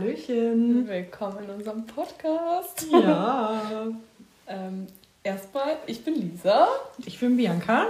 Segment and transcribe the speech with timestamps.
[0.00, 0.88] Hallöchen.
[0.88, 2.86] Willkommen in unserem Podcast.
[2.90, 3.86] Ja.
[4.48, 4.86] ähm,
[5.22, 6.68] erstmal, ich bin Lisa.
[7.04, 7.88] Ich bin Bianca.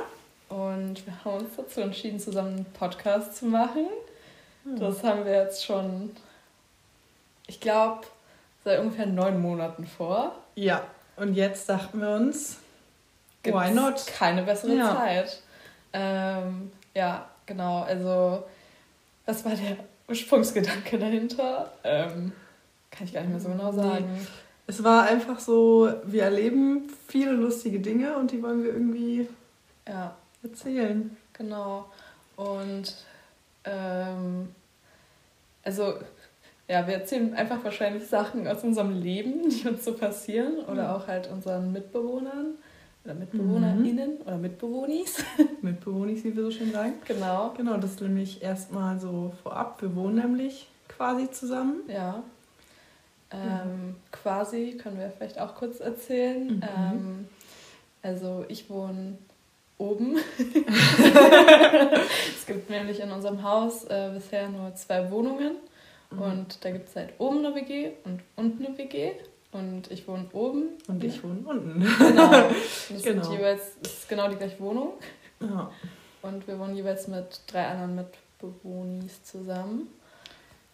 [0.48, 3.86] Und wir haben uns dazu entschieden, zusammen einen Podcast zu machen.
[4.64, 6.10] Das haben wir jetzt schon,
[7.46, 8.00] ich glaube,
[8.64, 10.34] seit ungefähr neun Monaten vor.
[10.56, 10.82] Ja,
[11.14, 12.56] und jetzt dachten wir uns,
[13.44, 14.04] Gibt's why not?
[14.08, 14.96] Keine bessere Ja.
[14.96, 15.40] Zeit.
[15.92, 17.82] Ähm, ja, genau.
[17.82, 18.42] Also,
[19.26, 19.76] was war der
[20.10, 21.72] Ursprungsgedanke dahinter?
[21.84, 22.32] Ähm,
[22.90, 24.26] kann ich gar nicht mehr so genau sagen.
[24.66, 29.28] Es war einfach so, wir erleben viele lustige Dinge und die wollen wir irgendwie
[29.88, 31.16] Ja, erzählen.
[31.32, 31.86] genau.
[32.36, 32.94] Und
[33.64, 34.48] ähm,
[35.64, 35.94] also,
[36.68, 40.96] ja, wir erzählen einfach wahrscheinlich Sachen aus unserem Leben, die uns so passieren oder Ja.
[40.96, 42.54] auch halt unseren Mitbewohnern
[43.04, 45.24] oder MitbewohnerInnen oder Mitbewohnis.
[45.62, 46.94] Mitbewohnig, wie wir so schön sagen.
[47.06, 47.54] genau.
[47.56, 49.80] Genau, das ist nämlich erstmal so vorab.
[49.80, 51.80] Wir wohnen nämlich quasi zusammen.
[51.88, 52.22] Ja.
[53.32, 56.56] Ähm, Quasi können wir vielleicht auch kurz erzählen.
[56.56, 56.62] Mhm.
[56.62, 57.28] Ähm,
[58.02, 59.18] also ich wohne
[59.78, 60.16] oben.
[62.36, 65.56] es gibt nämlich in unserem Haus äh, bisher nur zwei Wohnungen.
[66.10, 66.22] Mhm.
[66.22, 69.12] Und da gibt es halt oben eine WG und unten eine WG.
[69.52, 70.68] Und ich wohne oben.
[70.86, 71.80] Und ich wohne unten.
[71.98, 72.30] Genau.
[72.46, 72.54] Und
[72.90, 73.22] das Genau.
[73.24, 74.92] sind jeweils, das ist genau die gleiche Wohnung.
[75.40, 75.70] Ja.
[76.22, 79.88] Und wir wohnen jeweils mit drei anderen Mitbewohnis zusammen.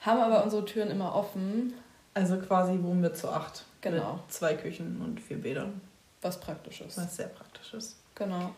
[0.00, 1.72] Haben aber unsere Türen immer offen,
[2.14, 3.64] Also quasi wohnen wir zu acht.
[3.80, 4.14] Genau.
[4.14, 5.80] Mit zwei Küchen und vier Bädern.
[6.22, 6.96] was praktisch ist.
[6.98, 7.96] Was sehr praktisch ist.
[8.14, 8.50] Genau.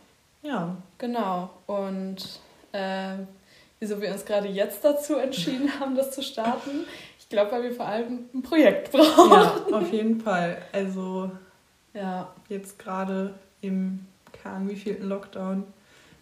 [0.42, 0.76] Ja.
[0.96, 1.50] Genau.
[1.66, 2.40] Und
[2.72, 3.14] äh,
[3.78, 6.86] wieso wir uns gerade jetzt dazu entschieden haben, das zu starten,
[7.28, 9.30] ich glaube, weil wir vor allem ein Projekt brauchen.
[9.30, 10.62] Ja, auf jeden Fall.
[10.72, 11.30] Also
[11.92, 14.06] Ja, jetzt gerade im
[14.42, 15.64] kein wievielten Lockdown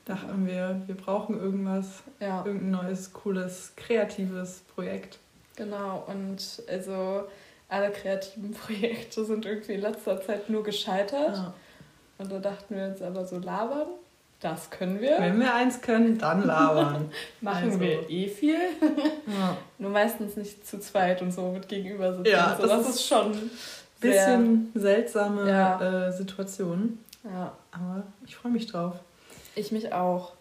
[0.05, 5.19] dachten wir, wir brauchen irgendwas, ja, irgendein neues, cooles, kreatives Projekt.
[5.55, 6.05] genau.
[6.08, 7.25] Und also
[7.69, 11.36] alle kreativen Projekte sind irgendwie in letzter Zeit nur gescheitert.
[11.36, 11.55] Ja.
[12.19, 13.89] Und da dachten wir uns aber so labern,
[14.51, 15.18] das können wir.
[15.18, 17.11] Wenn wir eins können, dann labern.
[17.40, 17.80] Machen Also.
[17.80, 18.55] wir eh viel.
[19.27, 19.57] ja.
[19.79, 22.30] Nur meistens nicht zu zweit und so mit gegenüber sitzen.
[22.30, 22.67] Ja, so.
[22.67, 23.33] das das, ist schon
[24.01, 26.06] sehr, Bisschen seltsame Ja.
[26.08, 28.95] äh, Situation, Ja, aber ich freue mich drauf.
[29.55, 30.33] ich mich auch.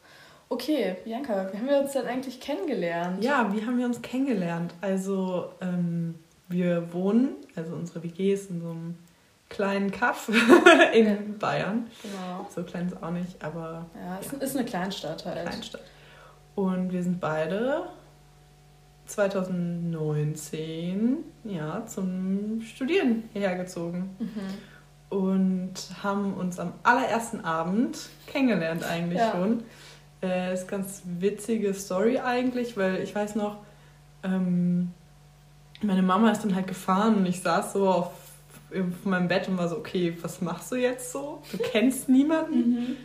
[0.49, 3.23] Okay, Bianca, wie haben wir uns denn eigentlich kennengelernt?
[3.23, 4.73] Ja, wie haben wir uns kennengelernt?
[4.81, 6.15] Also, ähm,
[6.47, 8.95] wir wohnen, also unsere WG ist in so einem
[9.55, 10.29] kleinen Kaff
[10.93, 11.16] in Ja.
[11.39, 11.88] Bayern.
[12.01, 12.47] Genau.
[12.53, 15.41] So klein ist auch nicht, aber Ja, es ist eine Kleinstadt halt.
[15.47, 15.81] Kleinstadt.
[16.55, 17.83] Und wir sind beide
[19.07, 25.17] 2019 ja, zum Studieren hierher gezogen Mhm.
[25.17, 25.73] und
[26.03, 29.31] haben uns am allerersten Abend kennengelernt eigentlich Ja.
[29.31, 29.63] schon.
[30.23, 33.57] Äh, ist ganz witzige Story eigentlich, weil ich weiß noch,
[34.23, 34.91] ähm,
[35.83, 38.11] meine Mama ist dann halt gefahren und ich saß so auf,
[38.71, 41.41] auf meinem Bett und war so, okay, was machst du jetzt so?
[41.51, 42.69] Du kennst niemanden.
[42.69, 42.97] Mhm.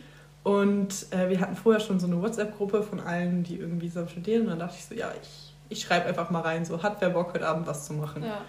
[0.43, 4.43] Und äh, wir hatten vorher schon so eine WhatsApp-Gruppe von allen, die irgendwie so studieren.
[4.43, 7.09] Und dann dachte ich so, ja, ich, ich schreibe einfach mal rein, so hat wer
[7.09, 8.23] Bock heute Abend was zu machen.
[8.23, 8.41] Ja.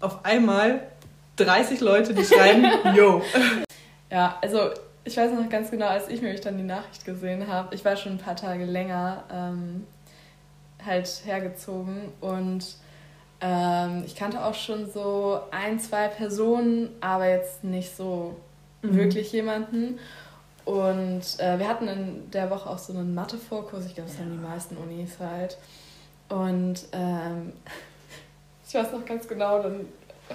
[0.00, 0.88] Auf einmal
[1.36, 2.66] 30 Leute, die schreiben,
[2.96, 3.22] yo.
[4.10, 4.70] ja, also
[5.04, 7.96] ich weiß noch ganz genau, als ich nämlich dann die Nachricht gesehen habe, ich war
[7.96, 9.86] schon ein paar Tage länger ähm,
[10.84, 12.76] halt hergezogen und
[13.40, 18.36] ähm, ich kannte auch schon so ein, zwei Personen, aber jetzt nicht so
[18.86, 18.96] Mhm.
[18.96, 19.98] wirklich jemanden.
[20.64, 24.32] Und äh, wir hatten in der Woche auch so einen Mathe-Vorkurs, ich glaube, das haben
[24.32, 25.56] die meisten Unis halt.
[26.28, 27.52] Und ähm,
[28.68, 29.86] ich weiß noch ganz genau, dann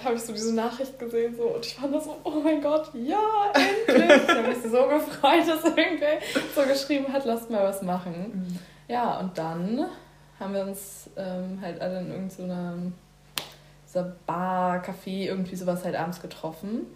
[0.01, 2.89] habe ich so diese Nachricht gesehen so, und ich fand das so, oh mein Gott,
[2.93, 3.19] ja,
[3.53, 4.21] endlich!
[4.23, 6.19] ich habe mich so gefreut, dass irgendwer
[6.55, 8.31] so geschrieben hat, lasst mal was machen.
[8.33, 8.59] Mhm.
[8.87, 9.85] Ja, und dann
[10.41, 12.73] haben wir uns ähm, halt alle in irgendeiner
[13.85, 16.87] so Bar, Café, irgendwie sowas halt abends getroffen.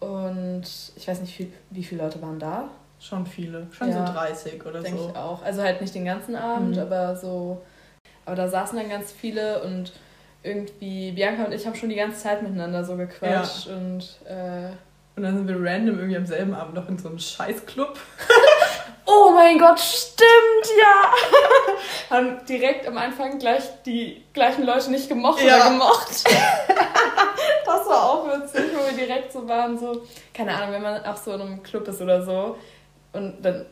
[0.00, 0.62] Und
[0.96, 2.68] ich weiß nicht, wie, wie viele Leute waren da,
[3.02, 4.06] Schon viele, schon Ja.
[4.06, 5.08] so 30 oder denke so.
[5.08, 5.42] ich auch.
[5.42, 6.82] Also halt nicht den ganzen Abend, Mhm.
[6.82, 7.62] aber so.
[8.26, 9.92] Aber da saßen dann ganz viele und
[10.42, 14.68] irgendwie, Bianca und ich haben schon die ganze Zeit miteinander so gequatscht und äh,
[15.16, 17.98] Und dann sind wir random irgendwie am selben Abend noch in so einem Scheißclub.
[19.12, 21.12] Oh mein Gott, stimmt, ja!
[22.10, 25.56] Haben direkt am Anfang gleich die gleichen Leute nicht gemocht Ja.
[25.56, 26.24] oder gemocht.
[27.64, 30.02] das war auch witzig, wo wir direkt so waren, so,
[30.34, 32.56] keine Ahnung, wenn man auch so in einem Club ist oder so
[33.12, 33.66] und dann,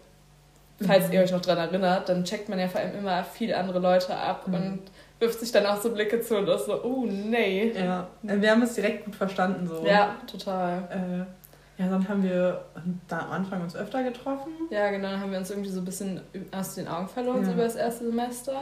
[0.87, 1.13] falls Mhm.
[1.15, 4.15] ihr euch noch dran erinnert, dann checkt man ja vor allem immer viele andere Leute
[4.17, 4.55] ab Mhm.
[4.55, 4.83] und
[5.19, 7.73] wirft sich dann auch so Blicke zu und ist so, oh nee.
[7.77, 9.85] Ja, äh, wir haben es direkt gut verstanden so.
[9.85, 10.89] Ja, total.
[10.91, 11.38] Äh,
[11.79, 12.65] ja, dann haben wir
[13.07, 14.51] da am Anfang uns öfter getroffen.
[14.71, 16.21] Ja, genau, dann haben wir uns irgendwie so ein bisschen
[16.51, 17.55] aus den Augen verloren, so Ja.
[17.55, 18.61] über das erste Semester.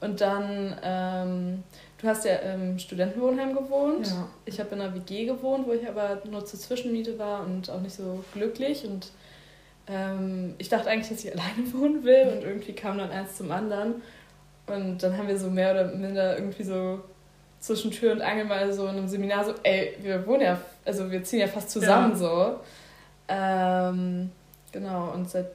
[0.00, 1.64] Und dann ähm,
[2.00, 4.06] du hast ja im Studentenwohnheim gewohnt.
[4.06, 4.28] Ja.
[4.44, 7.80] Ich habe in einer WG gewohnt, wo ich aber nur zur Zwischenmiete war und auch
[7.80, 8.84] nicht so glücklich.
[8.86, 9.10] Und
[9.88, 13.50] ähm, ich dachte eigentlich, dass ich alleine wohnen will und irgendwie kam dann eins zum
[13.50, 14.02] anderen.
[14.66, 17.00] Und dann haben wir so mehr oder minder irgendwie so
[17.58, 21.10] zwischen Tür und Angel mal so in einem Seminar so, ey, wir wohnen ja, also
[21.10, 22.16] wir ziehen ja fast zusammen Ja.
[22.16, 22.60] so.
[23.28, 24.30] Ähm,
[24.72, 25.50] genau, und seit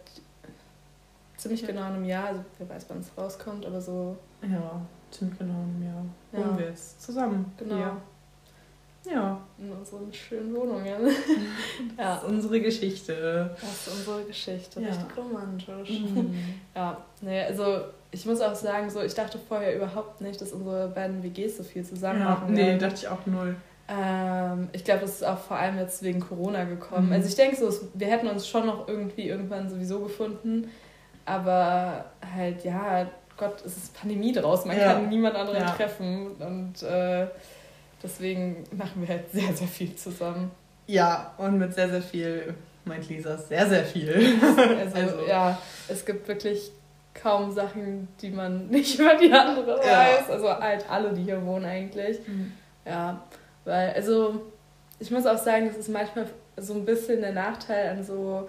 [1.37, 1.67] ziemlich Ja.
[1.67, 4.81] genau einem Jahr, also wer weiß, wann es rauskommt, aber so, Ja,
[5.11, 6.05] ziemlich genau ein Jahr.
[6.41, 6.47] Ja.
[6.47, 7.51] Wohnen wir jetzt zusammen.
[7.57, 7.97] genau, Hier.
[9.05, 10.85] Ja, in unseren schönen Wohnungen.
[11.97, 13.49] das ja, ist unsere Geschichte.
[13.59, 14.87] das ist unsere Geschichte, Ja.
[14.89, 15.89] richtig romantisch.
[15.99, 16.35] Mhm.
[16.75, 17.81] Ja, nee, also
[18.11, 21.63] ich muss auch sagen, so ich dachte vorher überhaupt nicht, dass unsere beiden WGs so
[21.63, 23.55] viel zusammen Ja, machen nee, dachte ich auch null.
[23.89, 27.07] Ähm, ich glaube, das ist auch vor allem jetzt wegen Corona gekommen.
[27.07, 27.13] Mhm.
[27.13, 30.69] Also ich denke so, es- wir hätten uns schon noch irgendwie irgendwann sowieso gefunden,
[31.25, 33.07] aber halt, ja,
[33.37, 34.93] Gott, es ist Pandemie draußen, man Ja.
[34.93, 35.69] kann niemand anderen Ja.
[35.71, 37.27] treffen und äh,
[38.01, 40.51] deswegen machen wir halt sehr, sehr viel zusammen.
[40.87, 42.53] Ja, und mit sehr, sehr viel
[42.85, 44.13] meint Lisa sehr, sehr viel.
[44.79, 45.27] Also, Also.
[45.27, 45.57] ja,
[45.87, 46.71] es gibt wirklich
[47.13, 49.99] kaum Sachen, die man nicht über die andere Ja.
[49.99, 50.29] weiß.
[50.29, 52.19] Also halt alle, die hier wohnen eigentlich.
[52.85, 53.21] Ja,
[53.65, 54.41] weil, also
[54.99, 56.27] ich muss auch sagen, das ist manchmal
[56.57, 58.47] so ein bisschen der Nachteil an so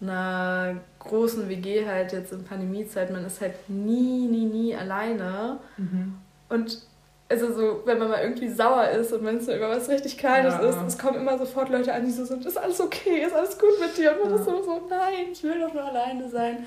[0.00, 3.10] einer großen WG halt jetzt in Pandemiezeit.
[3.10, 5.58] Man ist halt nie, nie, nie alleine.
[5.76, 6.14] Mhm.
[6.48, 6.82] Und
[7.28, 10.16] also so, wenn man mal irgendwie sauer ist und wenn es so über was richtig
[10.16, 10.60] Kleines Ja.
[10.68, 13.58] ist, es kommen immer sofort Leute an, die so sind, ist alles okay, ist alles
[13.58, 14.12] gut mit dir?
[14.12, 14.36] Und man Ja.
[14.36, 16.58] ist so, so, nein, ich will doch nur alleine sein.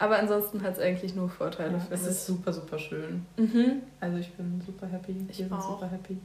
[0.00, 3.26] Aber ansonsten hat es eigentlich nur Vorteile, Ja, finde es ist super, super schön.
[3.36, 3.82] Mhm.
[4.00, 5.26] Also ich bin super happy.
[5.28, 5.70] Ich Wir sind auch.
[5.80, 6.16] super happy.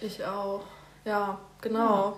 [0.00, 0.62] Ich auch.
[1.04, 2.16] Ja, genau.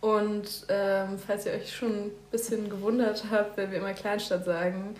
[0.00, 4.94] Und ähm, falls ihr euch schon ein bisschen gewundert habt, wenn wir immer Kleinstadt sagen,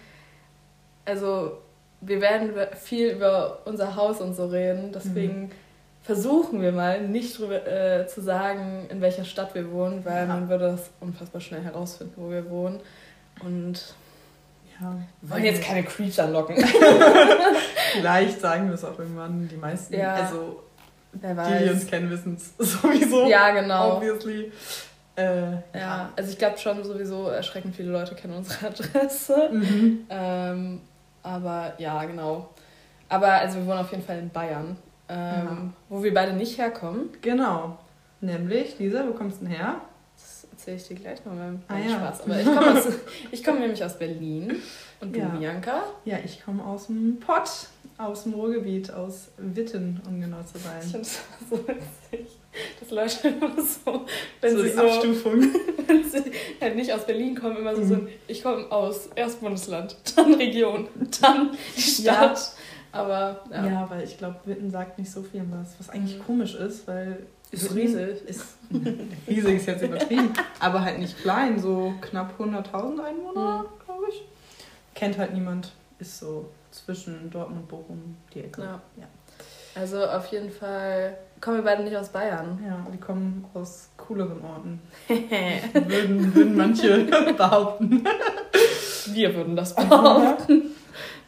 [1.04, 1.58] also
[2.00, 5.50] wir werden viel über unser Haus und so reden, deswegen
[6.02, 10.34] versuchen wir mal nicht drüber äh, zu sagen, in welcher Stadt wir wohnen, weil Ja.
[10.34, 12.80] man würde das unfassbar schnell herausfinden, wo wir wohnen.
[13.44, 13.94] Und
[14.80, 14.96] Ja.
[15.20, 16.56] wir wollen jetzt keine Creeps anlocken.
[17.92, 19.48] Vielleicht sagen wir es auch irgendwann.
[19.48, 20.14] Die meisten, Ja.
[20.14, 20.62] also
[21.12, 23.26] Wer die, die uns kennen, wissen es sowieso.
[23.28, 23.96] Ja, genau.
[23.96, 24.52] Obviously.
[25.16, 29.48] Äh, Ja, also ich glaube schon sowieso erschreckend viele Leute kennen unsere Adresse.
[29.52, 30.06] Mhm.
[30.10, 30.80] Ähm,
[31.22, 32.50] aber ja, genau.
[33.08, 34.76] Aber also wir wohnen auf jeden Fall in Bayern,
[35.08, 35.56] ähm, Ja.
[35.88, 37.08] wo wir beide nicht herkommen.
[37.22, 37.78] Genau.
[38.20, 39.76] Nämlich, Lisa, wo kommst du denn her?
[40.58, 41.56] Das erzähle ich dir gleich noch mal.
[41.68, 41.96] Ah, ja.
[41.96, 42.22] Spaß.
[42.22, 42.82] Aber ich komme
[43.30, 44.56] ich komme nämlich aus Berlin.
[45.00, 45.28] Und du, Ja.
[45.28, 45.82] Bianca?
[46.04, 47.48] Ja, ich komme aus dem Pott,
[47.96, 50.82] aus dem Ruhrgebiet, aus Witten, um genau zu Ich sein.
[50.82, 52.26] finde es so witzig,
[52.80, 54.04] dass Leute immer so,
[54.40, 55.40] wenn so sie die so, Abstufung.
[55.86, 57.86] wenn sie halt nicht aus Berlin kommen, immer so Mhm.
[57.88, 60.88] sind, ich komme aus erst Bundesland, dann Region,
[61.20, 62.52] dann die Stadt.
[62.90, 66.24] Aber ja, Ja, weil ich glaube, Witten sagt nicht so viel was, was eigentlich Mhm.
[66.24, 68.22] komisch ist, weil Ist riesig.
[68.26, 68.44] Ist,
[69.26, 73.84] riesig ist jetzt übertrieben, aber halt nicht klein, so knapp 100.000 Einwohner, Mhm.
[73.84, 74.22] glaube ich.
[74.94, 78.62] Kennt halt niemand, ist so zwischen Dortmund und Bochum die Ecke.
[78.62, 78.80] Ja.
[78.98, 79.06] Ja.
[79.74, 82.58] also auf jeden Fall kommen wir beide nicht aus Bayern.
[82.66, 84.80] Ja, wir kommen aus cooleren Orten.
[85.08, 87.04] würden, würden manche
[87.36, 88.04] behaupten.
[89.06, 90.72] Wir würden das behaupten.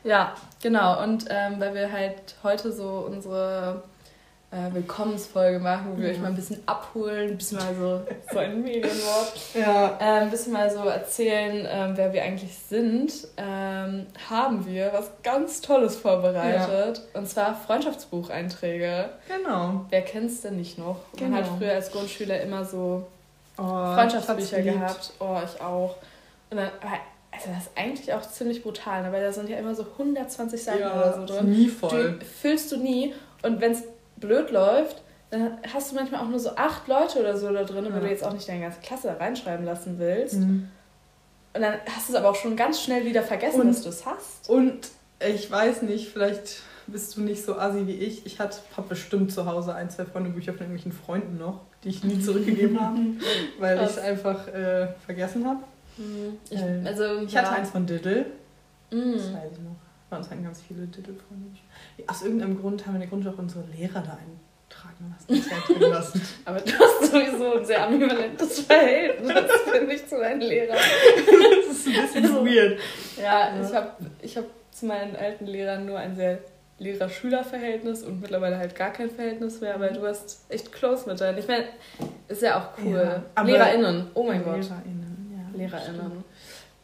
[0.04, 1.02] ja, genau.
[1.02, 3.82] Und ähm, weil wir halt heute so unsere
[4.52, 6.14] äh, Willkommensfolge machen, wo wir Ja.
[6.14, 8.00] euch mal ein bisschen abholen, ein bisschen mal so,
[8.32, 9.96] so ein Medienwort, Ja.
[10.00, 15.10] äh, ein bisschen mal so erzählen, ähm, wer wir eigentlich sind, ähm, haben wir was
[15.22, 17.02] ganz Tolles vorbereitet.
[17.14, 19.10] Und zwar Freundschaftsbucheinträge.
[19.28, 19.84] Genau.
[19.90, 20.96] Wer kennt es denn nicht noch?
[21.18, 21.36] Man Genau.
[21.36, 23.06] hat früher als Grundschüler immer so
[23.58, 25.12] Oh, Freundschaftsbücher gehabt.
[25.20, 25.96] Oh, ich auch.
[26.50, 26.70] Und dann,
[27.30, 29.12] also das ist eigentlich auch ziemlich brutal, ne?
[29.12, 31.50] weil da sind ja immer so 120 Seiten Ja, oder so drin.
[31.50, 32.18] nie voll.
[32.20, 33.14] Die füllst du nie.
[33.42, 33.82] Und wenn es
[34.20, 37.84] blöd läuft, dann hast du manchmal auch nur so acht Leute oder so da drin,
[37.84, 38.00] weil Ja.
[38.00, 40.34] du jetzt auch nicht deine ganze Klasse da reinschreiben lassen willst.
[40.38, 40.68] Mhm.
[41.54, 43.88] Und dann hast du es aber auch schon ganz schnell wieder vergessen, Und- dass du
[43.88, 44.48] es hast.
[44.48, 44.88] Und
[45.26, 48.26] ich weiß nicht, vielleicht bist du nicht so assi wie ich.
[48.26, 48.52] Ich habe
[48.88, 52.98] bestimmt zu Hause ein, zwei Freundebücher von irgendwelchen Freunden noch, die ich nie zurückgegeben habe,
[53.60, 55.60] weil ich es einfach äh, vergessen habe.
[55.96, 56.38] Mhm.
[56.50, 58.26] Ich, Äh, also, Ich hatte eins von Diddle,
[58.90, 59.12] das Mhm.
[59.14, 59.76] weiß ich noch.
[60.10, 61.56] Bei uns hatten ganz viele Diddle-Freunde.
[62.08, 65.50] Aus irgendeinem Grund haben wir in der Grundschule auch unsere Lehrer da eintragen lassen.
[65.50, 66.20] Halt drin lassen.
[66.44, 69.32] Aber du hast sowieso ein sehr ambivalentes Verhältnis,
[69.72, 70.76] finde ich, zu deinen Lehrern.
[70.76, 72.78] Das ist ein bisschen weird.
[73.16, 73.62] Ja, Ja.
[73.68, 73.90] ich habe
[74.20, 76.38] ich hab zu meinen alten Lehrern nur ein sehr
[76.78, 81.38] Lehrer-Schüler-Verhältnis und mittlerweile halt gar kein Verhältnis mehr, weil du hast echt close mit deinen.
[81.38, 81.66] Ich meine,
[82.28, 83.22] ist ja auch cool.
[83.36, 84.56] Ja, LehrerInnen, oh mein Gott.
[84.62, 85.58] LehrerInnen, ja.
[85.58, 86.24] LehrerInnen.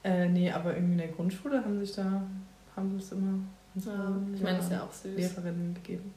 [0.04, 2.22] Äh, nee, aber irgendwie in der Grundschule haben sich da,
[2.76, 3.38] haben sie es immer
[3.74, 4.04] Ja, unsere
[4.34, 5.16] ich meine, ist ja auch süß.
[5.16, 6.14] Lehrerinnen gegeben.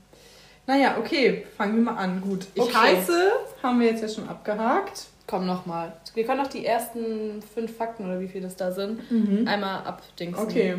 [0.68, 2.22] Naja, okay, fangen wir mal an.
[2.22, 2.46] Gut.
[2.54, 2.74] Ich Okay.
[2.78, 3.32] heiße,
[3.64, 5.08] haben wir jetzt ja schon abgehakt.
[5.26, 5.94] Komm nochmal.
[6.14, 9.00] Wir können noch die ersten fünf Fakten oder wie viele das da sind,
[9.48, 10.44] einmal abdingsen.
[10.44, 10.76] Okay.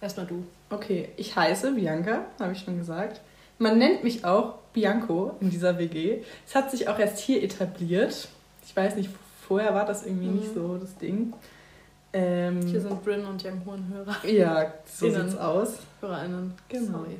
[0.00, 0.44] Erstmal du.
[0.70, 3.20] Okay, ich heiße Bianca, habe ich schon gesagt.
[3.58, 6.22] Man nennt mich auch Bianco in dieser WG.
[6.46, 8.28] Es hat sich auch erst hier etabliert.
[8.64, 9.10] Ich weiß nicht,
[9.46, 11.32] vorher war das irgendwie nicht so das Ding.
[12.12, 14.16] Ähm, Hier sind Bryn und Young Horn Hörer.
[14.26, 15.28] ja, so Innen.
[15.28, 15.74] sieht's aus.
[16.00, 16.54] HörerInnen.
[16.68, 16.98] Genau.
[16.98, 17.16] Sorry.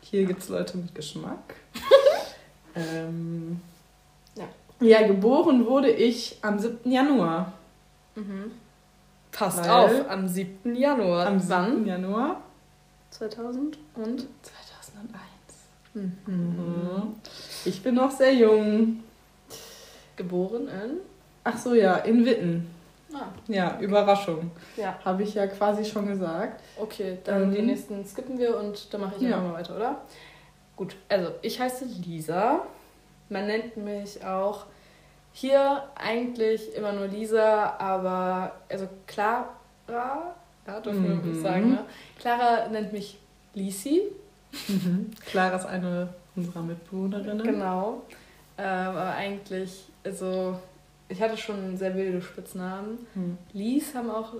[0.00, 1.54] Hier gibt's Leute mit Geschmack.
[2.74, 3.60] ähm,
[4.34, 4.44] Ja.
[4.80, 6.90] ja, geboren wurde ich am 7.
[6.90, 7.52] Januar.
[8.16, 8.50] Mhm.
[9.30, 10.74] Passt Weil- auf, am 7.
[10.74, 11.26] Januar.
[11.26, 11.50] Am 7.
[11.50, 11.86] Wann?
[11.86, 12.40] Januar
[13.10, 14.26] 2000 und?
[14.42, 15.22] 2001.
[15.94, 16.12] Mhm.
[16.26, 17.14] Mhm.
[17.64, 19.02] Ich bin noch sehr jung.
[20.16, 20.96] Geboren in?
[21.44, 22.66] Ach so, ja, in Witten.
[23.14, 24.50] Ah, Ja, Überraschung.
[24.76, 24.98] ja.
[25.04, 26.60] Habe ich ja quasi schon gesagt.
[26.76, 27.52] Okay, dann Ähm.
[27.54, 29.38] die nächsten skippen wir und dann mache ich Ja.
[29.38, 30.02] mal weiter, oder?
[30.76, 32.60] Gut, also ich heiße Lisa.
[33.30, 34.66] Man nennt mich auch
[35.32, 39.46] hier eigentlich immer nur Lisa, aber also Clara,
[40.66, 41.40] ja, dürfen wir Mhm.
[41.42, 41.84] sagen, ne?
[42.18, 43.18] Clara nennt mich
[43.54, 44.02] Lisi,
[45.26, 47.42] Clara ist eine unserer Mitbewohnerinnen.
[47.44, 48.02] genau.
[48.56, 50.56] Ähm, aber eigentlich, also
[51.08, 53.06] ich hatte schon sehr wilde Spitznamen.
[53.14, 53.38] Hm.
[53.52, 54.34] Lies haben auch,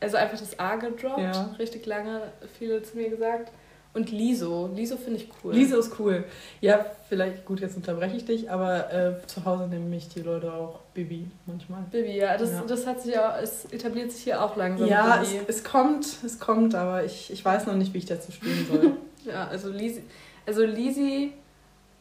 [0.00, 1.54] also einfach das A gedroppt, Ja.
[1.58, 2.22] richtig lange,
[2.58, 3.52] viele zu mir gesagt.
[3.92, 5.54] Und Liso, Liso finde ich cool.
[5.54, 6.24] Lisa ist cool.
[6.60, 10.52] Ja, vielleicht, gut, jetzt unterbreche ich dich, aber äh, zu Hause nennen mich die Leute
[10.52, 11.82] auch Bibi manchmal.
[11.92, 12.64] Bibi, ja, das, Ja.
[12.66, 14.88] das hat sich auch, es etabliert sich hier auch langsam.
[14.88, 18.32] Ja, es, es kommt, es kommt, aber ich, ich weiß noch nicht, wie ich dazu
[18.32, 18.96] stehen soll.
[19.32, 20.02] ja also Lisi,
[20.44, 21.32] also Lisi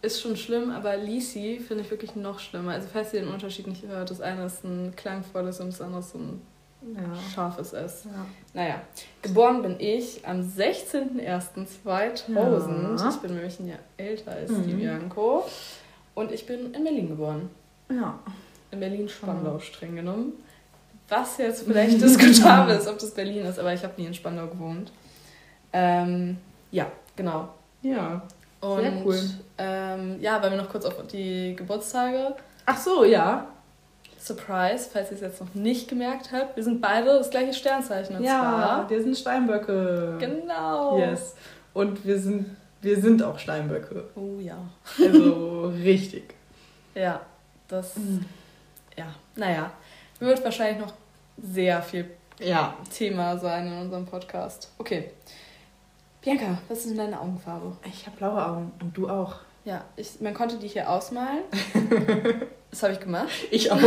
[0.03, 2.74] ist schon schlimm, aber Lisi finde ich wirklich noch schlimmer.
[2.74, 6.01] Also falls ihr den Unterschied nicht hört, das eine ist ein klangvolles und das andere
[6.01, 6.41] ist ein
[6.93, 7.01] ja.
[7.33, 8.03] scharfes S.
[8.05, 8.25] ja.
[8.53, 8.81] Naja,
[9.22, 13.00] geboren bin ich am 16.01.2000.
[13.00, 13.10] Ja.
[13.10, 14.63] Ich bin nämlich ein Jahr älter als Mhm.
[14.67, 15.45] die Bianco.
[16.15, 17.50] Und ich bin in Berlin geboren.
[17.89, 18.19] Ja.
[18.72, 20.33] In Berlin-Spandau streng genommen.
[21.10, 24.48] Was jetzt vielleicht diskutabel ist, ob das Berlin ist, aber ich habe nie in Spandau
[24.48, 24.91] gewohnt.
[25.72, 26.38] Ähm,
[26.72, 27.50] ja, genau.
[27.81, 28.22] Ja.
[28.63, 29.20] Und Sehr cool.
[29.58, 32.34] Ähm, ja, weil wir noch kurz auf die Geburtstage.
[32.65, 33.48] Ach so, ja.
[34.17, 36.55] Surprise, falls ihr es jetzt noch nicht gemerkt habt.
[36.55, 38.15] Wir sind beide das gleiche Sternzeichen.
[38.15, 38.89] Und ja, zwar.
[38.89, 40.15] wir sind Steinböcke.
[40.17, 40.98] Genau.
[40.98, 41.36] Yes.
[41.74, 44.05] Und wir sind, wir sind auch Steinböcke.
[44.15, 44.58] Oh ja.
[44.98, 46.34] Also richtig.
[46.96, 47.20] Ja,
[47.67, 47.96] das.
[48.98, 49.72] Ja, naja.
[50.20, 50.93] Wird wahrscheinlich noch
[51.41, 52.05] sehr viel
[52.39, 52.75] Ja.
[52.96, 54.72] Thema sein in unserem Podcast.
[54.77, 55.12] Okay.
[56.23, 57.75] Bianca, was ist denn deine Augenfarbe?
[57.85, 59.35] Ich habe blaue Augen und du auch.
[59.65, 61.39] Ja, ich, man konnte die hier ausmalen.
[62.73, 63.27] Das habe ich gemacht.
[63.51, 63.77] Ich auch.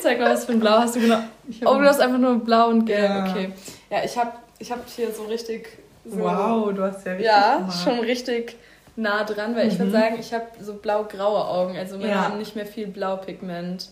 [0.00, 1.18] Zeig mal, was für ein Blau hast du genau.
[1.66, 3.10] Oh, du hast einfach nur blau und gelb.
[3.10, 3.26] Ja.
[3.30, 3.52] Okay.
[3.90, 5.68] Ja, ich habe ich hab hier so richtig.
[6.06, 7.84] So, Wow, du hast ja richtig Ja, gemacht.
[7.84, 8.56] schon richtig
[8.96, 9.92] nah dran, weil ich würde Mhm.
[9.92, 11.76] sagen, ich habe so blau-graue Augen.
[11.76, 12.22] Also meine Ja.
[12.22, 13.90] haben nicht mehr viel Blaupigment.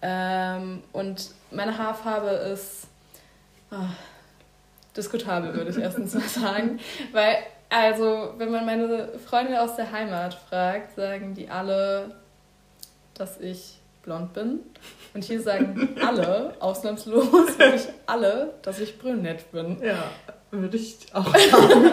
[0.00, 2.86] Ähm, und meine Haarfarbe ist
[3.70, 3.90] ah,
[4.96, 6.80] diskutabel, würde ich erstens mal sagen.
[7.12, 7.36] Weil,
[7.68, 12.16] also, wenn man meine Freunde aus der Heimat fragt, sagen die alle,
[13.14, 14.60] dass ich blond bin.
[15.14, 19.82] Und hier sagen alle, ausnahmslos, wirklich alle, dass ich brünett bin.
[19.82, 20.04] Ja,
[20.50, 21.90] würde ich auch sagen.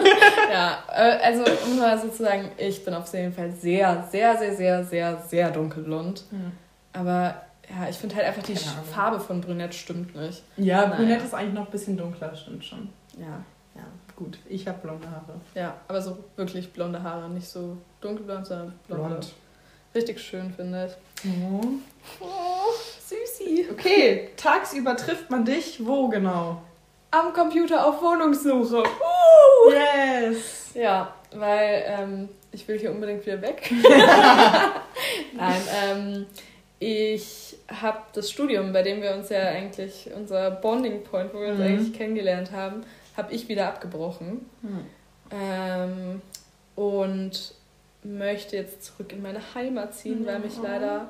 [0.50, 4.38] Ja, äh, also um mal so zu sagen, ich bin auf jeden Fall sehr, sehr,
[4.38, 6.24] sehr, sehr, sehr, sehr dunkelblond.
[6.92, 7.42] Aber
[7.74, 8.56] ja, ich finde halt einfach die.
[8.56, 10.42] Farbe von Brünett stimmt nicht.
[10.56, 10.96] Ja, Naja.
[10.96, 12.88] brünett ist eigentlich noch ein bisschen dunkler, stimmt schon.
[13.18, 13.42] Ja,
[13.74, 13.82] Ja,
[14.16, 14.38] gut.
[14.48, 15.40] Ich habe blonde Haare.
[15.54, 19.08] ja, aber so wirklich blonde Haare, nicht so dunkelblond, sondern blonde.
[19.08, 19.32] Blond.
[19.94, 20.86] Richtig schön, finde
[21.22, 21.24] ich.
[21.24, 21.80] Mhm.
[22.20, 22.26] Oh,
[23.08, 23.68] süßi.
[23.70, 26.60] Okay, tagsüber trifft man dich wo genau?
[27.12, 28.82] Am Computer auf Wohnungssuche.
[29.70, 30.70] Yes!
[30.74, 33.70] Ja, weil ähm, ich will hier unbedingt wieder weg.
[35.32, 36.26] Nein, ähm,
[36.80, 41.48] ich habe das Studium, bei dem wir uns ja eigentlich, unser Bonding Point, wo wir
[41.48, 41.64] uns Mhm.
[41.64, 42.82] eigentlich kennengelernt haben,
[43.16, 44.44] habe ich wieder abgebrochen.
[45.30, 46.20] Ähm,
[46.76, 47.54] und
[48.02, 50.62] möchte jetzt zurück in meine Heimat ziehen, weil mich Oh.
[50.64, 51.08] leider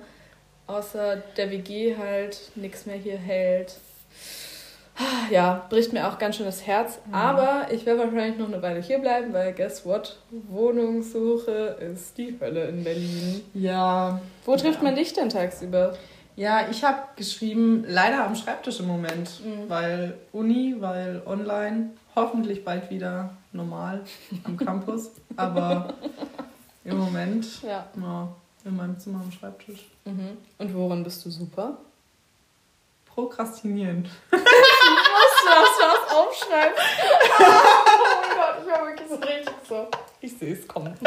[0.67, 3.75] außer der WG halt nichts mehr hier hält.
[5.31, 7.01] Ja, bricht mir auch ganz schön das Herz.
[7.07, 7.15] Mhm.
[7.15, 10.19] Aber ich werde wahrscheinlich noch eine Weile hier bleiben, weil guess what?
[10.31, 11.51] Wohnungssuche
[11.93, 13.41] ist die Hölle in Berlin.
[13.55, 14.21] Ja.
[14.45, 14.83] Wo trifft Ja.
[14.85, 15.97] man dich denn tagsüber?
[16.37, 19.69] Ja, ich habe geschrieben, leider am Schreibtisch im Moment, Mhm.
[19.69, 24.03] weil Uni, weil online, hoffentlich bald wieder normal
[24.45, 25.95] am Campus, aber
[26.85, 27.87] im Moment Ja.
[28.01, 28.29] ja,
[28.65, 29.87] in meinem Zimmer am Schreibtisch.
[30.05, 30.37] Mhm.
[30.59, 31.79] Und worin bist du super?
[33.15, 34.09] Prokrastinieren.
[34.31, 36.83] Was du was aufschreibst?
[37.39, 37.45] oh
[38.23, 39.89] mein Gott, ich war wirklich so richtig so.
[40.21, 40.99] Ich sehe es kommen.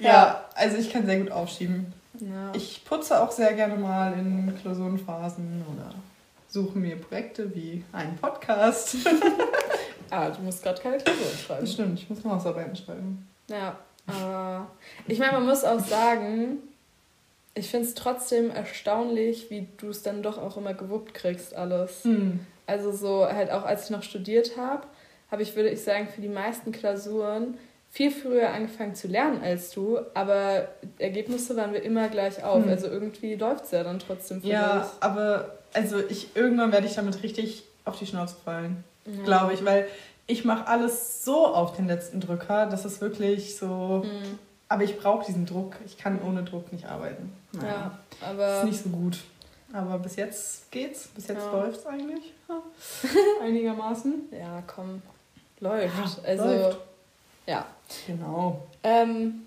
[0.00, 1.92] ja, also ich kann sehr gut aufschieben.
[2.14, 2.52] Ja.
[2.54, 5.94] Ich putze auch sehr gerne mal in Klausurenphasen oder
[6.48, 8.96] suche mir Projekte wie einen Podcast.
[10.10, 11.60] ah, du musst gerade keine Klausuren schreiben.
[11.60, 13.28] Das stimmt, ich muss noch Hausarbeiten schreiben.
[13.48, 13.78] Ja,
[14.08, 16.58] äh, ich meine, man muss auch sagen,
[17.54, 22.04] ich finde es trotzdem erstaunlich, wie du es dann doch auch immer gewuppt kriegst, alles.
[22.04, 22.40] Hm.
[22.66, 24.84] Also so halt auch als ich noch studiert habe,
[25.30, 27.58] habe ich, würde ich sagen, für die meisten Klausuren
[27.90, 32.62] viel früher angefangen zu lernen als du, aber Ergebnisse waren wir immer gleich auf.
[32.62, 32.70] Hm.
[32.70, 34.88] Also irgendwie läuft es ja dann trotzdem für Ja, dich.
[35.00, 39.24] aber also ich irgendwann werde ich damit richtig auf die Schnauze fallen, Ja.
[39.24, 39.88] glaube ich, weil
[40.28, 44.02] ich mache alles so auf den letzten Drücker, das ist wirklich so.
[44.04, 44.38] Hm.
[44.68, 45.74] Aber ich brauche diesen Druck.
[45.84, 47.32] Ich kann ohne Druck nicht arbeiten.
[47.54, 49.18] Ja, Das aber ist nicht so gut.
[49.72, 51.08] Aber bis jetzt geht's.
[51.08, 51.52] Bis jetzt Ja.
[51.52, 52.32] läuft's eigentlich.
[52.48, 52.62] Ja.
[53.44, 54.14] Einigermaßen.
[54.32, 55.02] ja, komm,
[55.60, 55.94] läuft.
[55.96, 56.78] Ja, also läuft.
[57.46, 57.66] ja.
[58.06, 58.66] Genau.
[58.82, 59.46] Ähm,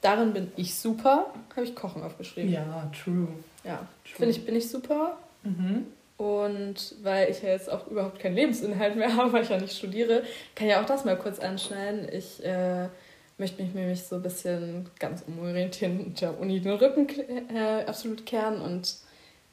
[0.00, 1.26] darin bin ich super.
[1.56, 2.52] Habe ich Kochen aufgeschrieben.
[2.52, 3.28] Ja, true.
[3.64, 3.76] Ja.
[4.04, 4.16] true.
[4.16, 5.18] Finde ich, bin ich super.
[5.42, 5.86] Mhm.
[6.16, 9.76] Und weil ich ja jetzt auch überhaupt keinen Lebensinhalt mehr habe, weil ich ja nicht
[9.76, 10.22] studiere,
[10.54, 12.08] kann ich auch das mal kurz anschneiden.
[12.12, 12.88] Ich äh,
[13.38, 18.24] möchte mich nämlich so ein bisschen ganz umorientieren und der Uni den Rücken äh, absolut
[18.26, 18.96] kehren und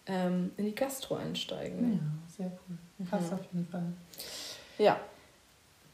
[0.07, 1.93] ähm, in die Gastro einsteigen.
[1.93, 3.07] Ja, sehr cool.
[3.09, 3.33] Passt Mhm.
[3.33, 3.83] auf jeden Fall.
[4.77, 5.00] Ja.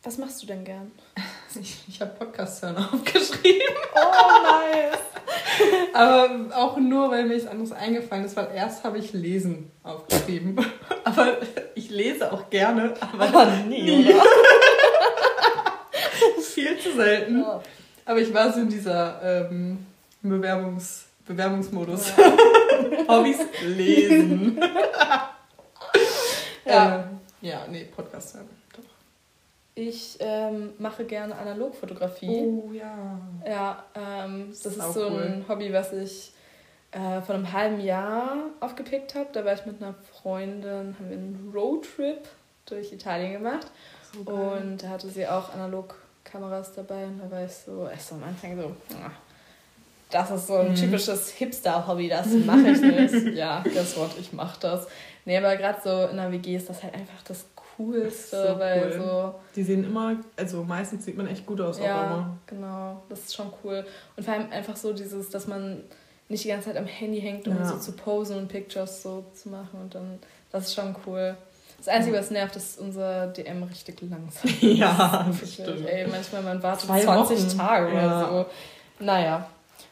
[0.04, 0.92] Was machst du denn gern?
[1.60, 3.62] Ich, ich habe Podcast-Hören aufgeschrieben.
[3.96, 5.00] Oh, nice!
[5.94, 10.60] Aber auch nur, weil mir nichts anderes eingefallen ist, weil erst habe ich Lesen aufgeschrieben.
[11.04, 11.38] Aber
[11.74, 14.22] ich lese auch gerne, aber Aber nie, oder?
[16.92, 17.44] Zu selten.
[17.44, 17.62] Oh.
[18.06, 19.86] Aber ich war so in dieser ähm,
[20.22, 22.14] Bewerbungs Bewerbungsmodus.
[22.18, 22.38] Ja.
[23.08, 24.60] Hobbys lesen.
[26.66, 27.00] Ja.
[27.42, 28.50] Äh, ja, nee, Podcast hören.
[28.74, 28.84] Doch.
[29.74, 32.28] Ich ähm, mache gerne Analogfotografie.
[32.28, 33.20] Oh ja.
[33.48, 35.22] Ja, ähm, das, Das ist, ist so cool.
[35.22, 36.34] ein Hobby, was ich
[36.92, 39.30] äh, vor einem halben Jahr aufgepickt habe.
[39.32, 42.28] Da war ich mit einer Freundin, haben wir einen Roadtrip
[42.66, 43.68] durch Italien gemacht.
[44.14, 44.30] So.
[44.30, 45.54] Und da hatte sie auch
[46.38, 47.06] Analogkameras dabei.
[47.06, 49.12] Und da war ich so, echt so am Anfang so, "Ah,
[50.10, 50.76] das ist so ein Mhm.
[50.76, 53.36] typisches Hipster-Hobby, das mache ich nicht.
[53.36, 54.88] ja, guess what, ich mache das.
[55.26, 57.46] Nee, aber gerade so in der WG ist das halt einfach das
[57.78, 58.94] Coolste, So weil cool.
[58.98, 62.38] so Die sehen immer, also meistens sieht man echt gut aus, auch ja, immer.
[62.48, 63.04] genau.
[63.10, 63.86] Das ist schon cool.
[64.16, 65.84] Und vor allem einfach so dieses, dass man
[66.30, 67.66] nicht die ganze Zeit am Handy hängt, um Ja.
[67.66, 69.80] so zu posen und Pictures so zu machen.
[69.82, 70.20] Und dann,
[70.52, 71.36] das ist schon cool.
[71.88, 74.52] Das Einzige, was nervt, ist unser DM richtig langsam.
[74.62, 75.88] Ja, Das stimmt.
[75.88, 77.58] Ey, manchmal man wartet Zwei 20 Wochen.
[77.58, 78.30] Tage oder Ja.
[78.30, 78.46] so.
[79.00, 79.50] Naja.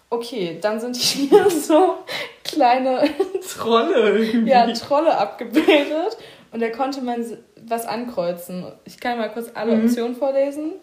[0.09, 1.95] Okay, dann sind hier so
[2.43, 3.09] kleine
[3.57, 4.49] Trolle irgendwie.
[4.51, 6.17] ja, Trolle abgebildet.
[6.51, 7.25] Und da konnte man
[7.65, 8.65] was ankreuzen.
[8.83, 9.85] Ich kann mal kurz alle Mhm.
[9.85, 10.73] Optionen vorlesen.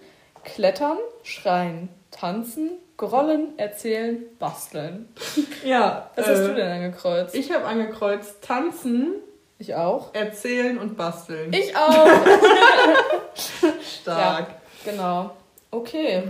[0.45, 5.09] Klettern, schreien, tanzen, grollen, erzählen, basteln.
[5.65, 7.35] ja Was äh, hast du denn angekreuzt?
[7.35, 9.13] Ich habe angekreuzt tanzen,
[9.63, 10.13] Ich auch.
[10.13, 11.53] erzählen und basteln.
[11.53, 12.09] Ich auch.
[14.03, 14.49] Stark.
[14.85, 15.31] genau.
[15.71, 16.23] Okay.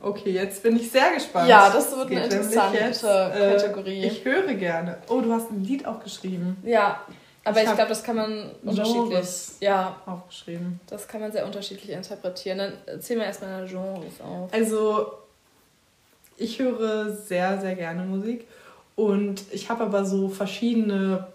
[0.00, 1.48] Okay, jetzt bin ich sehr gespannt.
[1.48, 4.04] Ja, das wird eine geht nämlich interessante jetzt, äh, Kategorie.
[4.06, 4.98] Ich höre gerne.
[5.08, 6.56] Oh, du hast ein Lied auch geschrieben.
[6.64, 7.02] Ja,
[7.44, 9.08] aber Ich ich, glaube, das kann man unterschiedlich.
[9.08, 9.56] Genres.
[9.60, 10.80] Ja, Aufgeschrieben.
[10.88, 12.58] das kann man sehr unterschiedlich interpretieren.
[12.58, 14.52] Dann erzähl mir erstmal deine Genres auf.
[14.54, 15.12] Also,
[16.36, 18.46] ich höre sehr, sehr gerne Musik.
[18.94, 21.26] Und ich habe aber so verschiedene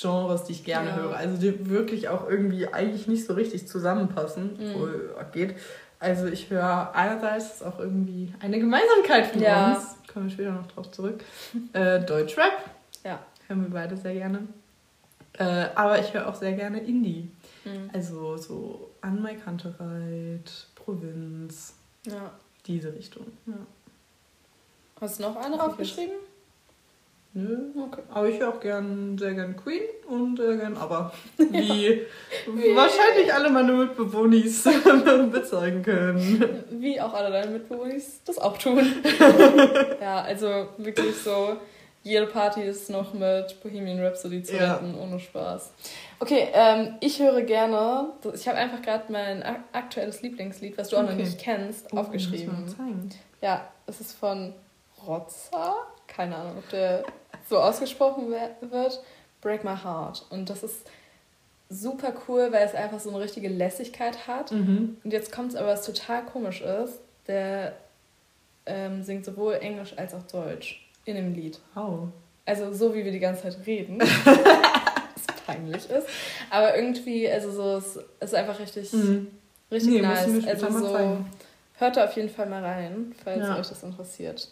[0.00, 0.96] Genres, die ich gerne Ja.
[0.96, 1.16] höre.
[1.16, 4.74] Also, die wirklich auch irgendwie eigentlich nicht so richtig zusammenpassen, Mhm.
[4.74, 4.88] wo
[5.32, 5.56] geht.
[5.98, 9.72] Also, ich höre einerseits auch irgendwie eine Gemeinsamkeit von Ja.
[9.74, 9.96] uns.
[10.12, 11.24] Kommen wir später noch drauf zurück.
[11.72, 12.52] Äh, Deutschrap.
[13.04, 13.18] Ja.
[13.48, 14.46] Hören wir beide sehr gerne.
[15.38, 17.30] Äh, aber ich höre auch sehr gerne Indie.
[17.64, 17.90] Mhm.
[17.92, 21.74] Also so Anmai Kantereit, Provinz,
[22.06, 22.32] Ja.
[22.66, 23.26] diese Richtung.
[23.46, 23.54] Ja.
[25.00, 26.14] Hast du noch eine aufgeschrieben?
[27.38, 27.58] Nö.
[27.84, 28.00] Okay.
[28.14, 31.12] Aber ich höre auch gern, sehr gern Queen und äh, gern ABBA.
[31.36, 32.06] Wie
[32.74, 34.64] wahrscheinlich alle meine Mitbewohnis
[35.32, 36.64] bezeugen können.
[36.70, 37.92] Wie auch alle deine Mitbewohner
[38.24, 38.80] das auch tun.
[40.00, 41.56] ja, also wirklich so,
[42.02, 44.74] jede Party ist noch mit Bohemian Rhapsody zu Ja.
[44.76, 45.72] retten, ohne Spaß.
[46.20, 50.96] Okay, ähm, ich höre gerne, ich habe einfach gerade mein ak- aktuelles Lieblingslied, was du
[50.96, 51.24] auch noch Okay.
[51.24, 52.64] nicht kennst, Oh, aufgeschrieben.
[53.42, 54.54] Ja, es ist von
[55.06, 55.74] Rotzer.
[56.16, 57.04] Keine Ahnung, ob der
[57.48, 59.00] so ausgesprochen wird.
[59.42, 60.24] Break My Heart.
[60.30, 60.86] Und das ist
[61.68, 64.50] super cool, weil es einfach so eine richtige Lässigkeit hat.
[64.52, 64.96] Mhm.
[65.04, 67.00] Und jetzt kommt es aber, was total komisch ist.
[67.26, 67.74] Der
[68.66, 71.58] ähm, singt sowohl Englisch als auch Deutsch in dem Lied.
[71.74, 72.08] Wow.
[72.44, 74.00] Also so, wie wir die ganze Zeit reden.
[74.24, 76.06] was peinlich ist.
[76.50, 79.28] Aber irgendwie, also so, es ist einfach richtig, Mhm.
[79.70, 80.46] richtig Nee, nice.
[80.46, 81.18] Also so
[81.78, 83.58] hört da auf jeden Fall mal rein, falls Ja.
[83.58, 84.48] euch das interessiert.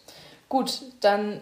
[0.48, 1.40] Gut, dann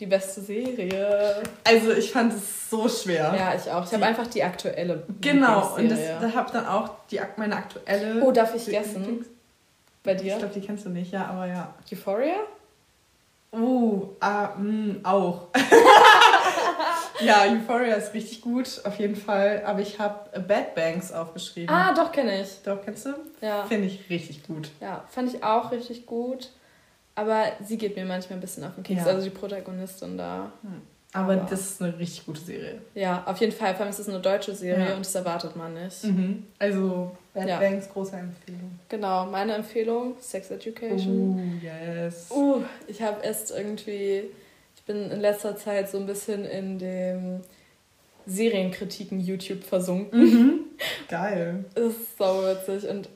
[0.00, 1.42] die beste Serie.
[1.64, 3.34] Also ich fand es so schwer.
[3.36, 3.84] Ja, ich auch.
[3.84, 5.04] Ich habe einfach die aktuelle.
[5.20, 8.22] Genau, und das, da habe dann auch die, meine aktuelle.
[8.22, 9.24] Oh, darf ich guessen?
[10.02, 10.36] Bei Ich dir?
[10.38, 11.72] glaube, die kennst du nicht, ja, aber ja.
[11.92, 12.36] Euphoria?
[13.52, 15.48] Oh, ah, mh, auch.
[17.20, 19.62] ja, Euphoria ist richtig gut, auf jeden Fall.
[19.66, 21.72] Aber ich habe Bad Banks aufgeschrieben.
[21.72, 22.48] Ah, doch, kenne ich.
[22.64, 23.10] Doch, kennst du?
[23.40, 23.64] Ja.
[23.66, 24.70] Finde ich richtig gut.
[24.80, 26.50] ja, fand ich auch richtig gut.
[27.14, 29.02] Aber sie geht mir manchmal ein bisschen auf den Keks.
[29.04, 29.06] Ja.
[29.12, 30.50] Also die Protagonistin da.
[31.14, 32.80] Aber Aber- das ist eine richtig gute Serie.
[32.94, 33.74] Ja, auf jeden Fall.
[33.74, 34.94] Vor allem ist es eine deutsche Serie Ja.
[34.94, 36.04] und das erwartet man nicht.
[36.04, 36.46] Mhm.
[36.58, 37.58] Also Bad Ja.
[37.58, 38.78] Banks, große Empfehlung.
[38.88, 41.60] Genau, meine Empfehlung, Sex Education.
[41.62, 42.30] Oh, yes.
[42.30, 44.22] Uh, ich habe erst irgendwie,
[44.74, 47.40] ich bin in letzter Zeit so ein bisschen in dem
[48.26, 50.20] Serienkritiken YouTube versunken.
[50.20, 50.60] Mhm.
[51.08, 51.64] Geil.
[51.74, 52.88] Das ist so witzig.
[52.88, 53.08] Und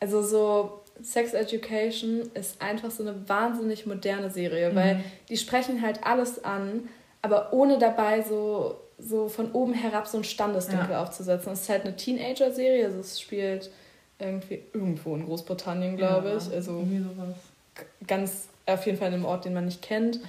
[0.00, 5.04] also so Sex Education ist einfach so eine wahnsinnig moderne Serie, weil Mhm.
[5.28, 6.88] die sprechen halt alles an,
[7.22, 11.52] aber ohne dabei so, so von oben herab so einen Standesdünkel aufzusetzen.
[11.52, 13.70] Es ist halt eine Teenager-Serie, also es spielt
[14.18, 16.52] irgendwie irgendwo in Großbritannien, glaube Ja, ich.
[16.52, 16.84] Also
[18.06, 20.20] ganz auf jeden Fall in einem Ort, den man nicht kennt.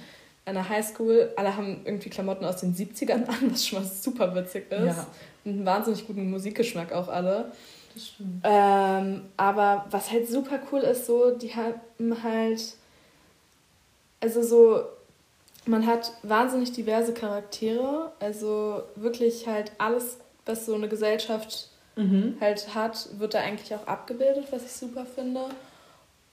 [0.46, 4.34] An der Highschool, alle haben irgendwie Klamotten aus den 70ern an, was schon mal super
[4.34, 4.86] witzig ist.
[4.86, 5.06] Ja,
[5.44, 7.52] Und einen wahnsinnig guten Musikgeschmack auch alle.
[7.94, 8.40] Das stimmt.
[8.44, 12.74] Ähm, aber was halt super cool ist, so, die haben halt,
[14.20, 14.84] also so,
[15.66, 22.36] man hat wahnsinnig diverse Charaktere, also wirklich halt alles, was so eine Gesellschaft Mhm.
[22.40, 25.40] halt hat, wird da eigentlich auch abgebildet, was ich super finde.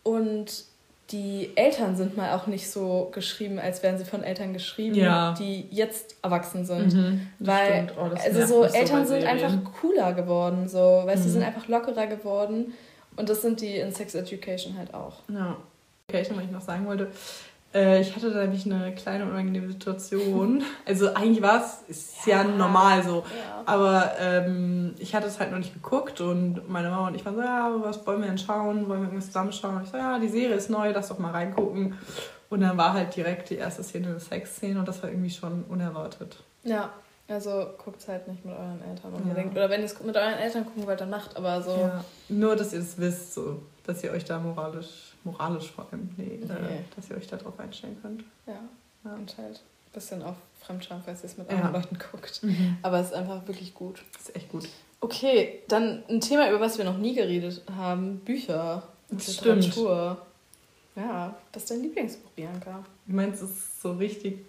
[0.03, 0.63] Und
[1.11, 5.33] die Eltern sind mal auch nicht so geschrieben, als wären sie von Eltern geschrieben, Ja.
[5.39, 6.93] die jetzt erwachsen sind.
[6.93, 7.27] Mhm.
[7.39, 7.87] Weil.
[7.97, 9.27] Oh, also so Eltern sind Serien.
[9.43, 11.33] einfach cooler geworden, so, weißt du, Mhm.
[11.33, 12.73] sind einfach lockerer geworden.
[13.15, 15.21] Und das sind die in Sex Education halt auch.
[15.29, 15.57] Ja.
[16.09, 17.09] Okay, ich noch, was ich noch sagen wollte.
[17.77, 20.63] Äh, ich hatte da nämlich eine kleine unangenehme Situation.
[20.85, 22.43] Also eigentlich war es, ist ja, Ja.
[22.43, 23.17] normal so.
[23.17, 23.63] Ja.
[23.65, 27.35] Aber ähm, ich hatte es halt noch nicht geguckt und meine Mama und ich waren
[27.35, 28.87] so, ja, was wollen wir denn schauen?
[28.87, 29.75] Wollen wir irgendwas zusammenschauen?
[29.77, 31.97] Und ich so, ja, die Serie ist neu, lass doch mal reingucken.
[32.49, 35.63] Und dann war halt direkt die erste Szene eine Sexszene und das war irgendwie schon
[35.65, 36.37] unerwartet.
[36.63, 36.89] ja,
[37.29, 39.53] also guckt halt nicht mit euren Eltern unbedingt.
[39.53, 39.59] Ja.
[39.65, 41.71] Oder wenn ihr es mit euren Eltern gucken wollt, dann macht, aber so.
[41.71, 42.05] Ja.
[42.29, 46.39] Nur, dass ihr das wisst, so, dass ihr euch da moralisch, moralisch vor allem, nee,
[46.41, 46.53] Nee.
[46.53, 48.23] Äh, dass ihr euch darauf einstellen könnt.
[48.45, 48.53] Ja.
[49.06, 49.13] Ja.
[49.13, 51.58] Und halt ein bisschen auf Fremdscham, falls ihr es mit Ja.
[51.58, 52.41] anderen Leuten guckt.
[52.82, 54.03] Aber es ist einfach wirklich gut.
[54.13, 54.67] Das ist echt gut.
[54.99, 59.63] Okay, dann ein Thema, über was wir noch nie geredet haben: Bücher Das stimmt.
[59.63, 60.17] Literatur.
[60.95, 62.84] Ja, was ist dein Lieblingsbuch, Bianca?
[63.06, 64.39] Ich meine, es ist so richtig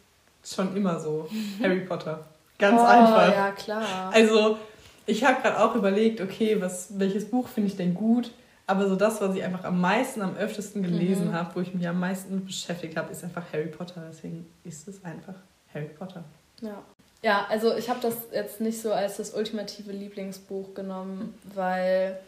[0.43, 1.29] schon immer so.
[1.63, 2.25] Harry Potter.
[2.59, 3.33] Ganz oh, einfach.
[3.33, 4.11] Ja, klar.
[4.13, 4.57] Also,
[5.05, 8.33] ich habe gerade auch überlegt, okay, was, welches Buch finde ich denn gut?
[8.69, 11.33] Aber so das, was ich einfach am meisten, am öftesten gelesen Mhm.
[11.33, 14.03] habe, wo ich mich am meisten beschäftigt habe, ist einfach Harry Potter.
[14.11, 15.35] Deswegen ist es einfach
[15.75, 16.23] Harry Potter.
[16.61, 16.83] Ja.
[17.23, 22.19] Ja, also ich habe das jetzt nicht so als das ultimative Lieblingsbuch genommen, weil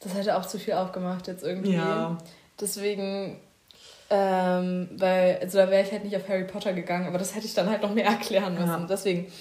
[0.00, 1.74] das hätte auch zu viel aufgemacht jetzt irgendwie.
[1.74, 2.16] Ja.
[2.60, 3.40] Deswegen,
[4.10, 7.46] ähm, weil, also da wäre ich halt nicht auf Harry Potter gegangen, aber das hätte
[7.46, 8.68] ich dann halt noch mehr erklären müssen.
[8.82, 8.86] Ja.
[8.88, 9.32] Deswegen,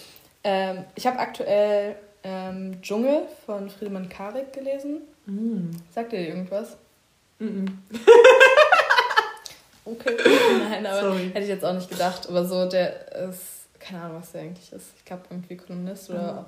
[0.43, 1.95] ähm, ich habe aktuell
[2.29, 5.01] ähm, Dschungel von Friedemann Karik gelesen.
[5.25, 5.69] Mm.
[5.93, 6.75] Sagt ihr irgendwas?
[7.39, 7.65] Mm
[9.85, 10.17] Okay.
[10.69, 11.27] Nein, aber Sorry.
[11.29, 12.27] hätte ich jetzt auch nicht gedacht.
[12.27, 14.87] Aber so, der ist, keine Ahnung, was der eigentlich ist.
[14.97, 16.45] Ich glaube, irgendwie Kolumnist oder.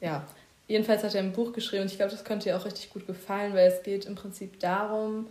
[0.00, 0.24] Ja.
[0.68, 3.06] Jedenfalls hat er ein Buch geschrieben und ich glaube, das könnte dir auch richtig gut
[3.08, 5.26] gefallen, weil es geht im Prinzip darum,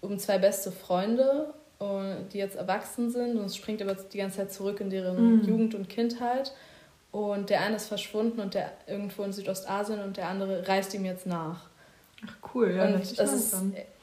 [0.00, 4.38] um zwei beste Freunde, und die jetzt erwachsen sind und es springt aber die ganze
[4.38, 5.44] Zeit zurück in deren Mhm.
[5.44, 6.52] Jugend und Kindheit.
[7.26, 11.04] Und der eine ist verschwunden und der irgendwo in Südostasien und der andere reist ihm
[11.04, 11.66] jetzt nach.
[12.26, 13.54] Ach cool, ja, und es ist,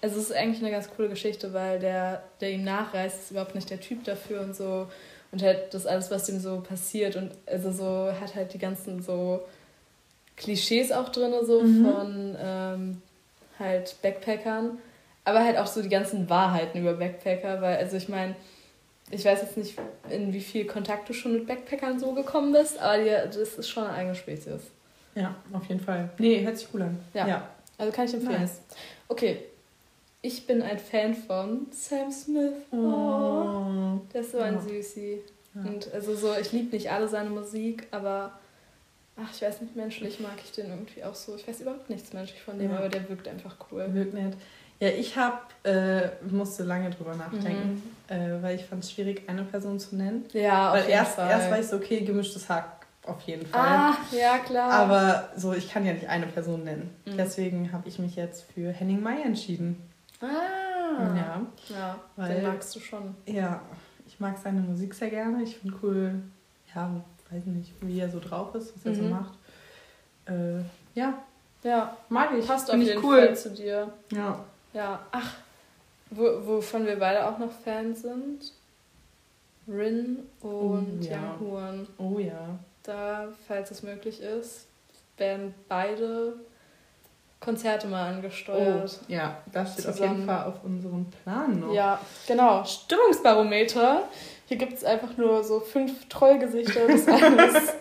[0.01, 3.69] es ist eigentlich eine ganz coole Geschichte, weil der, der ihm nachreist, ist überhaupt nicht
[3.69, 4.88] der Typ dafür und so.
[5.32, 7.15] Und halt das alles, was ihm so passiert.
[7.17, 9.41] Und also so hat halt die ganzen so
[10.38, 11.86] Klischees auch drin, so Mhm.
[11.86, 13.01] von ähm,
[13.60, 14.78] halt Backpackern.
[15.23, 18.36] Aber halt auch so die ganzen Wahrheiten über Backpacker, weil, also ich meine,
[19.11, 19.77] ich weiß jetzt nicht,
[20.09, 23.69] in wie viel Kontakt du schon mit Backpackern so gekommen bist, aber die, das ist
[23.69, 24.61] schon eine eigene Spezies.
[25.15, 26.09] Ja, auf jeden Fall.
[26.17, 26.97] Nee, hört sich cool an.
[27.13, 27.27] Ja.
[27.27, 27.49] ja.
[27.77, 28.41] Also kann ich empfehlen.
[28.41, 28.61] Nice.
[29.07, 29.39] Okay.
[30.21, 32.53] Ich bin ein Fan von Sam Smith.
[32.71, 34.01] Oh, Oh.
[34.13, 34.61] der ist so ein Ja.
[34.61, 35.21] Süßi.
[35.53, 35.61] Ja.
[35.69, 38.31] Und also so, ich liebe nicht alle seine Musik, aber
[39.17, 41.35] ach, ich weiß nicht, menschlich mag ich den irgendwie auch so.
[41.35, 43.87] Ich weiß überhaupt nichts menschlich von dem, aber der wirkt einfach cool.
[43.93, 44.33] Wirkt nett.
[44.79, 47.94] Ja, ich hab, äh, musste lange drüber nachdenken, Mhm.
[48.07, 50.25] Äh, weil ich fand es schwierig, eine Person zu nennen.
[50.33, 51.29] Ja, auf weil jeden erst, Fall.
[51.29, 53.61] erst war ich so, okay, gemischtes Hack auf jeden Fall.
[53.61, 54.71] Ah, ja, klar.
[54.71, 56.89] Aber so, ich kann ja nicht eine Person nennen.
[57.05, 57.17] Mhm.
[57.17, 59.79] Deswegen habe ich mich jetzt für Henning May entschieden.
[60.21, 61.15] Ah.
[61.15, 61.41] Ja.
[61.69, 63.15] Ja, Weil- den magst du schon.
[63.27, 63.61] Ja,
[64.07, 65.43] ich mag seine Musik sehr gerne.
[65.43, 66.15] Ich finde cool,
[66.73, 66.89] ja,
[67.31, 69.09] weiß nicht, wie er so drauf ist, was er so Mhm.
[69.09, 69.33] macht.
[70.27, 70.61] Äh,
[70.97, 71.13] ja,
[71.63, 72.47] Ja, mag ich.
[72.47, 73.17] passt auf Find ich jeden cool.
[73.25, 73.91] Fall zu dir.
[74.11, 74.39] Ja.
[74.73, 75.31] Ja, ach,
[76.11, 78.51] wo, wovon wir beide auch noch Fans sind.
[79.67, 81.17] Rin und Oh, ja.
[81.17, 81.87] Young Huan.
[81.97, 82.59] Oh ja.
[82.83, 84.67] Da, falls es möglich ist,
[85.17, 86.33] werden beide
[87.39, 88.99] Konzerte mal Oh, angesteuert.
[89.07, 90.13] ja, das steht auf Zusammen.
[90.17, 91.73] jeden Fall auf unserem Plan noch.
[91.73, 92.63] Ja, genau.
[92.63, 94.03] Stimmungsbarometer.
[94.47, 96.87] Hier gibt es einfach nur so fünf Trollgesichter.
[96.87, 97.73] Das eine ist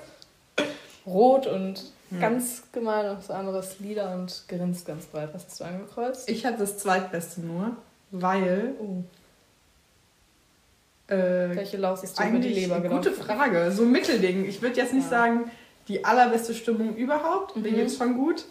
[1.06, 2.20] rot und Ja.
[2.20, 5.30] ganz gemein und das andere ist lila und grinst ganz breit.
[5.34, 6.30] Was hast du angekreuzt?
[6.30, 7.76] Ich hatte das zweitbeste nur,
[8.20, 9.02] weil Oh.
[11.12, 13.10] äh, Welche Laus ist über die eigentlich Leber eine gelaufen?
[13.12, 13.70] gute Frage.
[13.72, 14.44] So ein Mittelding.
[14.46, 15.10] Ich würde jetzt nicht Ja.
[15.10, 15.50] sagen,
[15.88, 17.56] die allerbeste Stimmung überhaupt.
[17.56, 17.62] Mhm.
[17.64, 18.44] geht's schon gut.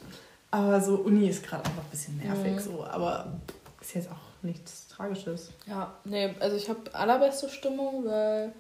[0.52, 2.60] Aber so Uni ist gerade einfach ein bisschen nervig Mhm.
[2.60, 2.84] so.
[2.86, 3.26] Aber
[3.82, 5.52] ist jetzt auch nichts Tragisches.
[5.66, 8.54] Ja, nee, also ich habe allerbeste Stimmung, weil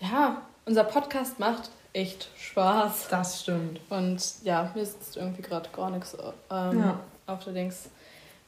[0.00, 3.08] ja, unser Podcast macht echt Spaß.
[3.10, 3.80] Das stimmt.
[3.90, 6.16] Und ja, mir sitzt irgendwie gerade gar nichts
[6.50, 7.00] ähm, Ja.
[7.26, 7.90] auf der Dings.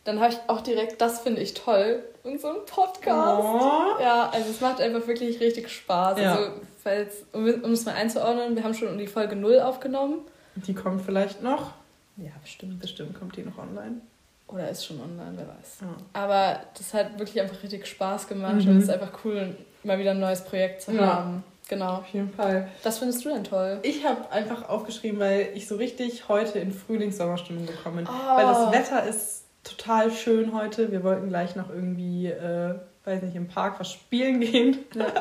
[0.05, 3.43] Dann habe ich auch direkt, das finde ich toll, unseren Podcast.
[3.43, 4.01] Oh.
[4.03, 6.19] Ja, also es macht einfach wirklich richtig Spaß.
[6.19, 6.35] Ja.
[6.37, 6.51] Also,
[6.83, 10.21] falls, um, um es mal einzuordnen, wir haben schon die Folge 0 aufgenommen.
[10.57, 11.73] Die kommt vielleicht noch.
[12.17, 14.01] Ja, bestimmt, bestimmt kommt die noch online.
[14.49, 15.79] Oder ist schon online, wer weiß.
[15.83, 15.89] Ja.
[16.13, 18.69] Aber das hat wirklich einfach richtig Spaß gemacht Mhm.
[18.71, 21.07] und es ist einfach cool, mal wieder ein neues Projekt zu Ja.
[21.15, 21.45] haben.
[21.69, 21.99] Genau.
[21.99, 22.69] Auf jeden Fall.
[22.83, 23.79] Was findest du denn toll?
[23.83, 28.09] Ich habe einfach aufgeschrieben, weil ich so richtig heute in Frühlings-Sommerstimmung gekommen bin.
[28.09, 28.37] Oh.
[28.37, 30.91] Weil das Wetter ist total schön heute.
[30.93, 34.79] Wir wollten gleich noch irgendwie, äh, weiß nicht, im Park was spielen gehen.
[34.95, 35.07] Ja.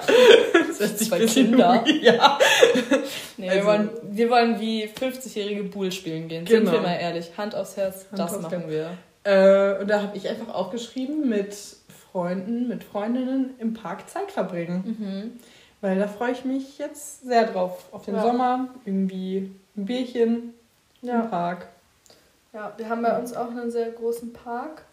[0.79, 1.83] Das hört sich bisschen Kinder.
[2.01, 2.39] Ja.
[3.37, 6.45] Nee, wir, Also- wollen, wir wollen wie 50-jährige Bull spielen gehen.
[6.47, 6.71] Sind Genau.
[6.73, 7.31] wir mal ehrlich.
[7.37, 8.91] Hand aufs Herz, Hand das aufs machen wir.
[9.25, 11.53] Äh, und da habe ich einfach aufgeschrieben, mit
[12.11, 14.95] Freunden, mit Freundinnen im Park Zeit verbringen.
[14.99, 15.39] Mhm.
[15.81, 17.89] Weil da freue ich mich jetzt sehr drauf.
[17.91, 18.21] Auf den Ja.
[18.21, 20.53] Sommer, irgendwie ein Bierchen
[21.01, 21.21] im Ja.
[21.21, 21.67] Park.
[22.53, 24.83] Ja, wir haben bei uns auch einen sehr großen Park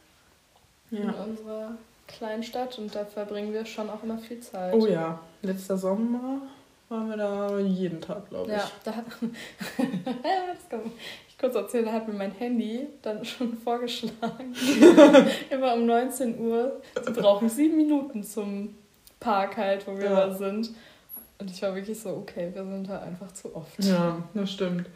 [0.91, 1.13] in Ja.
[1.25, 1.73] unserer
[2.07, 4.73] kleinen Stadt und da verbringen wir schon auch immer viel Zeit.
[4.75, 6.43] Oh ja, letzter Sommer
[6.89, 8.57] waren wir da jeden Tag, glaube ich.
[8.57, 9.05] Ja, da hat.
[9.77, 10.81] das kann
[11.29, 14.55] ich kurz erzählen, da hat mir mein Handy dann schon vorgeschlagen.
[15.51, 16.81] Immer um 19 Uhr.
[17.05, 18.77] Sie brauchen sieben Minuten zum
[19.19, 20.27] Park halt, wo wir Ja.
[20.27, 20.71] da sind.
[21.39, 23.83] Und ich war wirklich so, okay, wir sind da einfach zu oft.
[23.85, 24.87] Ja, das stimmt.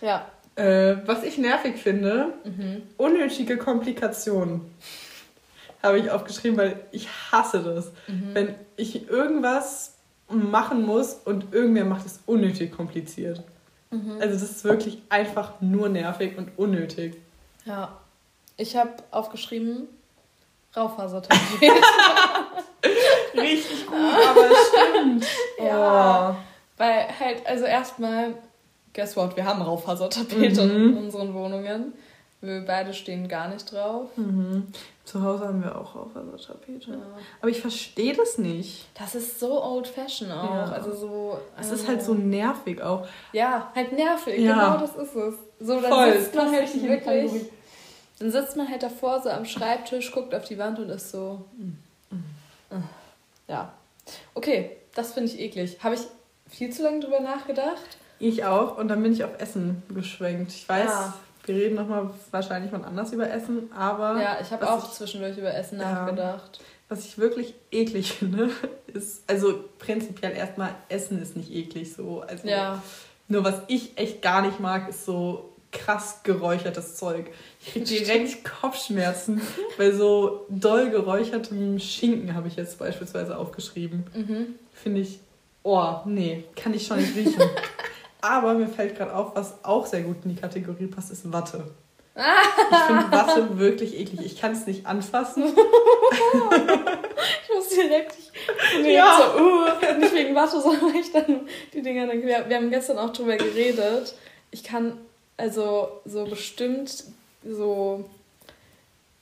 [0.00, 0.26] Ja.
[0.56, 2.82] Äh, was ich nervig finde, Mhm.
[2.96, 4.62] unnötige Komplikationen.
[5.82, 7.86] Habe ich aufgeschrieben, weil ich hasse das.
[8.06, 8.30] Mhm.
[8.34, 9.94] Wenn ich irgendwas
[10.28, 13.42] machen muss und irgendwer macht es unnötig kompliziert.
[13.90, 14.18] Mhm.
[14.20, 17.16] Also das ist wirklich einfach nur nervig und unnötig.
[17.64, 17.96] Ja.
[18.56, 19.88] Ich habe aufgeschrieben,
[20.76, 21.40] Raufasertapet.
[23.34, 23.96] Richtig gut,
[24.28, 25.26] aber es stimmt.
[25.58, 26.30] Ja.
[26.30, 26.36] Oh.
[26.76, 28.34] Weil halt, also erstmal,
[28.94, 30.90] guess what, wir haben Raufasertapete Mhm.
[30.90, 31.92] in unseren Wohnungen.
[32.42, 34.08] Wir beide stehen gar nicht drauf.
[34.16, 34.68] Mhm.
[35.04, 36.92] Zu Hause haben wir auch Raufasertapete.
[36.92, 36.96] Ja.
[37.42, 38.86] Aber ich verstehe das nicht.
[38.98, 40.44] Das ist so old fashion auch.
[40.54, 40.64] Ja.
[40.72, 41.38] Also so.
[41.60, 43.06] Es ist äh, halt so nervig auch.
[43.34, 44.38] Ja, halt nervig.
[44.40, 44.54] Ja.
[44.54, 45.34] Genau das ist es.
[45.60, 46.12] So, dann Voll.
[46.18, 47.32] sitzt man halt wirklich.
[48.18, 51.44] Dann sitzt man halt davor so am Schreibtisch, guckt auf die Wand und ist so.
[53.48, 53.72] Ja.
[54.34, 55.78] Okay, das finde ich eklig.
[55.82, 56.02] Habe ich
[56.48, 57.98] viel zu lange drüber nachgedacht?
[58.20, 58.76] Ich auch.
[58.78, 60.52] Und dann bin ich auf Essen geschwenkt.
[60.52, 61.14] Ich weiß, Ja.
[61.46, 65.36] wir reden nochmal wahrscheinlich mal anders über Essen, aber Ja, ich habe auch ich- zwischendurch
[65.38, 65.92] über Essen Ja.
[65.92, 66.60] nachgedacht.
[66.88, 68.50] was ich wirklich eklig finde,
[68.92, 72.22] ist, also prinzipiell erstmal, Essen ist nicht eklig so.
[72.26, 72.82] Also Ja.
[73.28, 77.30] Nur was ich echt gar nicht mag, ist so krass geräuchertes Zeug.
[77.64, 79.40] Ich krieg direkt Kopfschmerzen
[79.78, 84.04] bei so doll geräuchertem Schinken habe ich jetzt beispielsweise aufgeschrieben.
[84.12, 84.46] Mhm.
[84.72, 85.20] Finde ich,
[85.62, 87.40] oh, nee, kann ich schon nicht riechen.
[88.22, 91.64] Aber mir fällt gerade auf, was auch sehr gut in die Kategorie passt, ist Watte.
[92.14, 94.20] Ich finde Watte wirklich eklig.
[94.26, 95.44] Ich kann es nicht anfassen.
[97.42, 99.32] Ich muss direkt, ich bin Ja.
[99.36, 101.40] so, uh, nicht wegen Watte, sondern weil ich dann
[101.74, 104.14] die Dinger dann, wir, wir haben gestern auch drüber geredet.
[104.50, 104.98] Ich kann
[105.36, 107.04] also so bestimmt
[107.44, 108.04] so,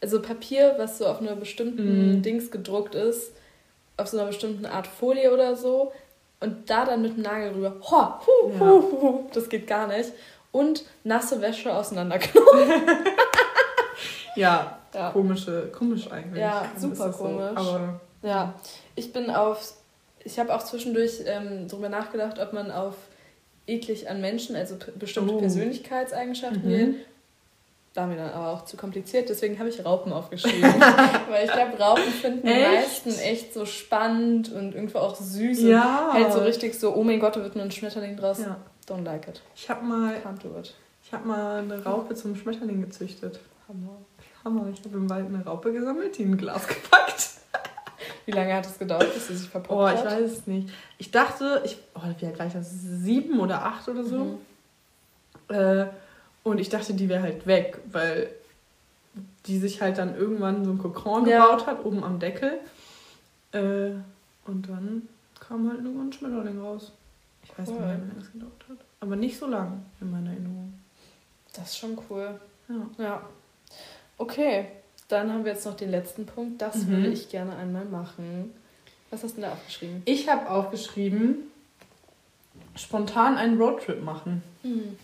[0.01, 2.23] also Papier, was so auf einer bestimmten Mhm.
[2.23, 3.33] Dings gedruckt ist,
[3.97, 5.93] auf so einer bestimmten Art Folie oder so
[6.40, 8.61] und da dann mit dem Nagel rüber, ho, hu, Ja.
[8.61, 10.12] hu, hu, das geht gar nicht.
[10.53, 12.46] Und nasse Wäsche auseinanderknoten.
[14.37, 15.11] Ja, Ja.
[15.11, 16.40] komische, komisch eigentlich.
[16.40, 17.24] Ja, super das so.
[17.24, 17.51] komisch.
[17.57, 18.55] Aber Ja,
[18.94, 19.74] ich bin auf.
[20.24, 22.94] Ich habe auch zwischendurch ähm, darüber nachgedacht, ob man auf
[23.66, 25.38] eklig an Menschen, also bestimmte Oh.
[25.38, 26.68] Persönlichkeitseigenschaften Mhm.
[26.70, 26.94] wählen.
[27.99, 30.63] War mir dann aber auch zu kompliziert, deswegen habe ich Raupen aufgeschrieben.
[31.29, 33.05] Weil ich glaube, Raupen finden die Echt?
[33.07, 35.59] meisten echt so spannend und irgendwo auch süß.
[35.63, 36.11] Und Ja.
[36.13, 38.39] halt so richtig so, oh mein Gott, da wird nur ein Schmetterling draus.
[38.39, 38.57] Ja.
[38.89, 39.43] Don't like it.
[39.57, 40.15] Ich habe mal,
[41.05, 43.41] ich hab mal eine Raupe zum Schmetterling gezüchtet.
[43.69, 43.99] Hammer.
[44.45, 44.69] Hammer.
[44.73, 47.31] Ich habe im Wald eine Raupe gesammelt, die in ein Glas gepackt.
[48.27, 50.07] Wie lange hat es gedauert, bis sie sich verpuppt Oh, ich hat?
[50.21, 50.69] weiß es nicht.
[50.99, 52.71] Ich dachte, ich, oh, wie alt war ich das?
[52.71, 54.19] Sieben oder acht oder so.
[54.19, 54.39] Mhm.
[55.49, 55.87] Äh,
[56.44, 58.31] und ich dachte, die wäre halt weg, weil
[59.46, 61.44] die sich halt dann irgendwann so ein Kokon Ja.
[61.46, 62.61] gebaut hat, oben am Deckel.
[63.53, 63.90] Äh,
[64.46, 65.09] und dann
[65.40, 66.92] kam halt nur ein Schmetterling raus.
[67.44, 67.87] Ich weiß nicht Cool.
[67.87, 68.77] wie lange das gedauert hat.
[69.01, 70.74] Aber nicht so lang in meiner Erinnerung.
[71.55, 72.38] Das ist schon cool.
[72.68, 73.05] Ja.
[73.05, 73.22] Ja.
[74.18, 74.66] Okay,
[75.09, 76.61] dann haben wir jetzt noch den letzten Punkt.
[76.61, 76.88] Das Mhm.
[76.88, 78.53] würde ich gerne einmal machen.
[79.11, 80.03] Was hast du denn da aufgeschrieben?
[80.05, 81.37] Ich habe aufgeschrieben,
[82.77, 84.42] spontan einen Roadtrip machen.
[84.62, 84.96] Mhm.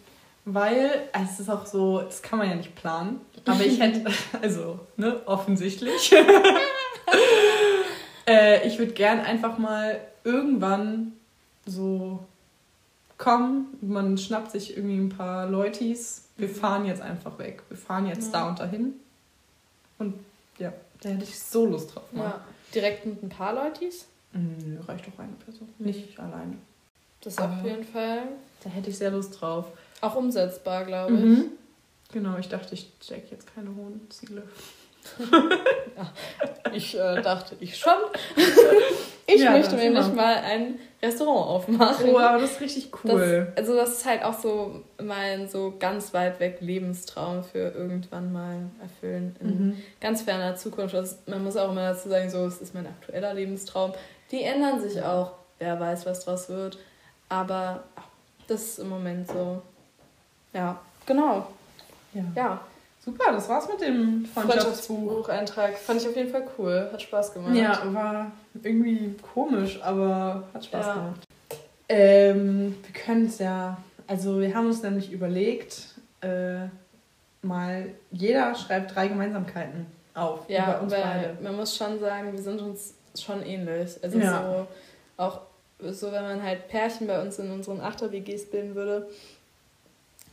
[0.47, 3.21] Weil, also es ist auch so, das kann man ja nicht planen.
[3.47, 4.05] Aber ich hätte,
[4.43, 6.15] also, ne, offensichtlich.
[8.27, 11.13] äh, ich würde gern einfach mal irgendwann
[11.67, 12.21] so
[13.19, 16.55] kommen, man schnappt sich irgendwie ein paar Leutis, wir Mhm.
[16.55, 17.63] fahren jetzt einfach weg.
[17.69, 18.41] Wir fahren jetzt Ja.
[18.41, 18.95] da und dahin.
[19.99, 20.15] Und
[20.59, 22.05] ja, da hätte ich so Lust drauf.
[22.13, 22.25] Mal.
[22.25, 22.41] Ja.
[22.75, 24.07] Direkt mit ein paar Leutis?
[24.33, 25.69] Nö, reicht doch eine Person.
[25.79, 26.57] Nicht alleine.
[27.21, 28.23] Das ist auf jeden Fall
[28.65, 29.67] Da hätte ich sehr Lust drauf.
[30.05, 31.21] Auch umsetzbar, glaube ich.
[31.21, 31.45] Mhm.
[32.13, 34.43] Genau, ich dachte, ich stecke jetzt keine hohen Ziele.
[36.73, 37.93] Ich äh, dachte, ich schon.
[39.27, 40.15] ich Ja, möchte nämlich immer.
[40.15, 42.09] mal ein Restaurant aufmachen.
[42.11, 43.53] Oh, aber das ist richtig cool.
[43.55, 48.33] Das, also das ist halt auch so mein so ganz weit weg Lebenstraum für irgendwann
[48.33, 49.83] mal erfüllen in mhm.
[50.01, 50.95] ganz ferner Zukunft.
[50.95, 53.93] Also man muss auch immer dazu sagen, so es ist mein aktueller Lebenstraum.
[54.31, 55.33] Die ändern sich auch.
[55.61, 56.79] Wer weiß, was draus wird.
[57.29, 57.85] Aber
[58.49, 59.63] das ist im Moment so.
[60.55, 61.47] Ja, genau.
[62.15, 62.23] ja.
[62.35, 62.61] Ja.
[63.05, 65.25] Super, das war's mit dem Freundschaftsbuch.
[65.27, 66.89] Freundschaftsbucheintrag fand ich auf jeden Fall cool.
[66.91, 67.55] Hat Spaß gemacht.
[67.55, 70.95] Ja, war irgendwie komisch, aber hat Spaß Ja.
[70.95, 71.21] gemacht.
[71.91, 75.89] Ähm, wir können es ja, also wir haben uns nämlich überlegt,
[76.23, 76.61] äh,
[77.43, 81.37] mal jeder schreibt drei Gemeinsamkeiten auf Ja, über uns weil beide.
[81.43, 83.99] man muss schon sagen, wir sind uns schon ähnlich.
[84.03, 84.67] Also Ja.
[85.19, 85.41] so auch
[85.93, 89.09] so, wenn man halt Pärchen bei uns in unseren Achter-WGs bilden würde,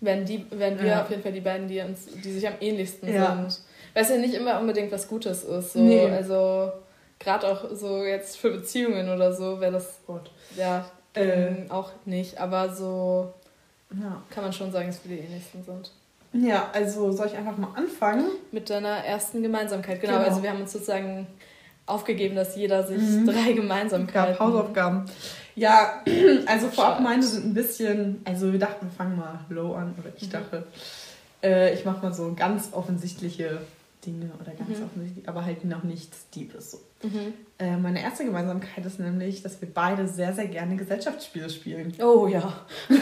[0.02, 1.02] wären, die, wären wir Ja.
[1.04, 3.36] auf jeden Fall die beiden, die, uns, die sich am ähnlichsten Ja.
[3.36, 3.60] sind.
[3.94, 5.74] Was ja nicht immer unbedingt was Gutes ist.
[5.74, 5.80] So.
[5.80, 6.06] Nee.
[6.10, 6.72] Also
[7.20, 10.32] gerade auch so jetzt für Beziehungen oder so wäre das Gott.
[10.58, 12.38] ja Äh, ähm, auch nicht.
[12.40, 13.34] Aber so
[13.94, 14.22] ja.
[14.30, 15.92] kann man schon sagen, dass wir die ähnlichsten sind.
[16.34, 18.26] ja, also soll ich einfach mal anfangen?
[18.54, 20.14] Mit deiner ersten Gemeinsamkeit, genau.
[20.14, 20.26] Genau.
[20.26, 21.28] Also wir haben uns sozusagen
[21.86, 23.28] aufgegeben, dass jeder sich Mhm.
[23.28, 24.32] drei Gemeinsamkeiten...
[24.38, 25.06] gab Hausaufgaben.
[25.62, 26.02] Ja,
[26.48, 30.10] also vorab meine sind ein bisschen, also wir dachten, wir fangen mal low an, oder
[30.18, 30.32] ich Mhm.
[30.32, 30.66] dachte,
[31.44, 33.62] äh, ich mache mal so ganz offensichtliche
[34.04, 34.86] Dinge oder ganz Mhm.
[34.86, 36.80] offensichtlich, aber halt noch nichts Deepes so.
[37.04, 37.34] Mhm.
[37.60, 41.94] Äh, meine erste Gemeinsamkeit ist nämlich, dass wir beide sehr, sehr gerne Gesellschaftsspiele spielen.
[42.02, 42.52] Oh ja.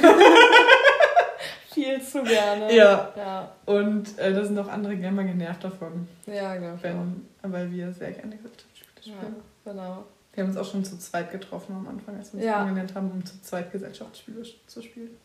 [1.71, 2.75] Viel zu gerne.
[2.75, 3.13] Ja.
[3.15, 6.73] Ja, Und äh, da sind auch andere gerne mal genervt davon, ja genau.
[6.81, 9.35] wenn, weil wir sehr gerne Gesellschaftsspiele Ja, spielen.
[9.63, 10.03] genau.
[10.39, 12.59] Wir haben uns auch schon zu zweit getroffen am Anfang, als wir uns Ja.
[12.59, 15.17] kennengelernt haben, um zu zweit Gesellschaftsspiele zu spielen.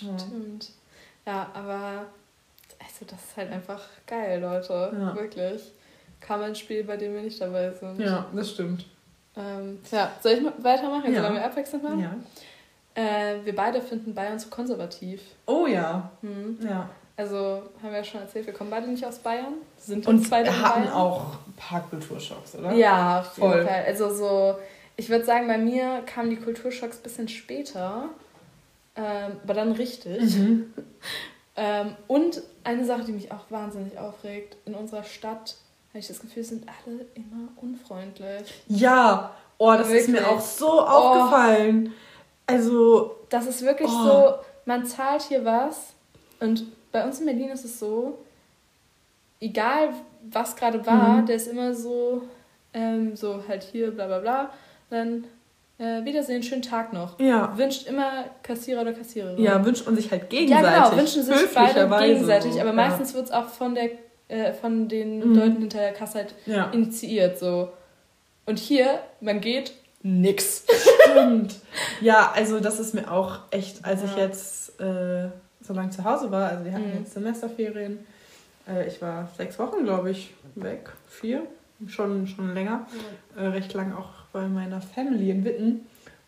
[0.00, 0.18] Ja.
[0.18, 0.70] Stimmt.
[1.26, 2.06] Ja, aber
[2.78, 4.90] also das ist halt einfach geil, Leute.
[4.98, 5.14] Ja.
[5.14, 5.70] Wirklich.
[6.22, 8.00] Kaum ein Spiel, bei dem wir nicht dabei sind.
[8.00, 8.86] Ja, das stimmt.
[9.36, 11.12] Ähm, ja, soll ich mal weitermachen?
[11.12, 11.20] Ja.
[11.24, 12.00] Sollen wir abwechselnd machen?
[12.00, 12.14] Ja.
[12.94, 15.20] Äh, wir beide finden Bayern zu konservativ.
[15.44, 16.58] Oh ja, Hm.
[16.62, 16.88] ja.
[17.16, 19.54] Also, haben wir ja schon erzählt, wir kommen beide nicht aus Bayern.
[19.78, 20.92] Sind Und beide wir hatten Bayern.
[20.94, 22.72] auch ein paar Kulturschocks, oder?
[22.72, 23.68] Ja, Voll.
[23.86, 24.56] Also so,
[24.96, 28.08] ich würde sagen, bei mir kamen die Kulturschocks ein bisschen später,
[28.96, 30.36] ähm, aber dann richtig.
[30.36, 30.72] Mhm.
[31.56, 35.54] Ähm, und eine Sache, die mich auch wahnsinnig aufregt, in unserer Stadt
[35.90, 38.52] habe ich das Gefühl, sind alle immer unfreundlich.
[38.66, 40.26] Ja, oh, das ist mir Wirklich.
[40.36, 41.92] auch so aufgefallen.
[42.48, 44.02] Also, Das ist wirklich Oh.
[44.04, 44.34] so,
[44.64, 45.92] man zahlt hier was
[46.40, 46.64] und
[46.94, 48.18] bei uns in Berlin ist es so,
[49.40, 49.90] egal
[50.30, 51.26] was gerade war, Mhm.
[51.26, 52.22] der ist immer so,
[52.72, 54.50] ähm, so halt hier, bla bla bla,
[54.90, 55.24] dann
[55.76, 57.18] äh, Wiedersehen, schönen Tag noch.
[57.18, 57.52] ja.
[57.58, 59.42] Wünscht immer Kassierer oder Kassiererin.
[59.42, 60.84] Ja, wünscht man sich halt Ja, gegenseitig.
[60.84, 62.60] genau, wünschen sich beide gegenseitig, so.
[62.60, 62.74] aber ja.
[62.76, 63.90] meistens wird es auch von, der,
[64.28, 65.34] äh, von den Mhm.
[65.36, 67.40] Leuten hinter der Kasse halt Ja, initiiert.
[67.40, 67.70] So.
[68.46, 69.72] Und hier, man geht,
[70.04, 70.64] nix.
[71.08, 71.56] stimmt.
[72.00, 74.22] Ja, also das ist mir auch echt, als ich Ja.
[74.26, 75.28] jetzt äh,
[75.66, 76.98] so lange zu Hause war, also wir hatten Mhm.
[77.00, 77.98] jetzt Semesterferien,
[78.68, 81.42] äh, ich war sechs Wochen, glaube ich, weg, vier,
[81.88, 82.86] schon, schon länger.
[83.36, 85.86] äh, recht lang auch bei meiner Family in Witten.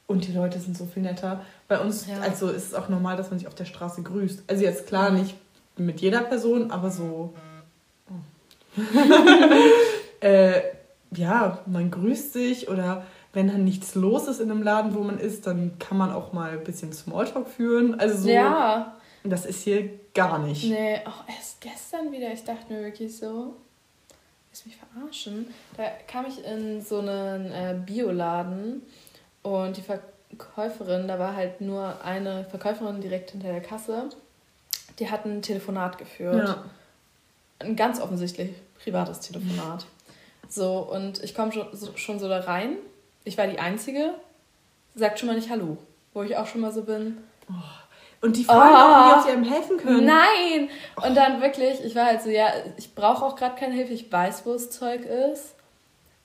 [0.09, 1.41] Und die Leute sind so viel netter.
[1.66, 2.20] Bei uns, ja.
[2.20, 4.45] also ist es auch normal, dass man sich auf der Straße grüßt.
[4.47, 5.34] Also jetzt klar nicht
[5.76, 7.34] mit jeder Person, aber so.
[8.09, 8.82] Oh.
[10.20, 10.61] äh,
[11.12, 15.18] ja, man grüßt sich oder wenn dann nichts los ist in einem Laden, wo man
[15.18, 17.99] ist, dann kann man auch mal ein bisschen Smalltalk führen.
[17.99, 18.28] Also so.
[18.28, 18.95] Ja.
[19.29, 20.64] Das ist hier gar nicht.
[20.64, 22.33] Nee, auch erst gestern wieder.
[22.33, 23.55] Ich dachte mir wirklich so,
[24.53, 25.47] ist mich verarschen.
[25.77, 28.83] Da kam ich in so einen äh, Bioladen
[29.43, 34.09] und die Verkäuferin, da war halt nur eine Verkäuferin direkt hinter der Kasse,
[34.99, 36.49] die hat ein Telefonat geführt.
[36.49, 36.64] Ja.
[37.59, 38.51] Ein ganz offensichtlich
[38.83, 39.87] privates Telefonat.
[40.49, 42.77] So, und ich komme schon, so, schon so da rein.
[43.24, 44.14] Ich war die Einzige.
[44.95, 45.77] Sagt schon mal nicht Hallo.
[46.14, 47.18] Wo ich auch schon mal so bin.
[47.51, 47.86] Oh.
[48.21, 50.07] Und die fragen oh, auch, wie ob sie einem helfen können.
[50.07, 50.71] Nein!
[51.07, 54.11] Und dann wirklich, ich war halt so, ja, ich brauche auch gerade keine Hilfe, ich
[54.11, 55.55] weiß, wo das Zeug ist.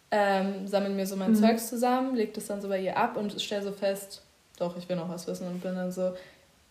[0.09, 1.35] Ähm, sammle mir so mein mhm.
[1.35, 4.21] Zeugs zusammen, leg das dann so bei ihr ab und stelle so fest,
[4.59, 6.13] doch, ich will noch was wissen und bin dann so,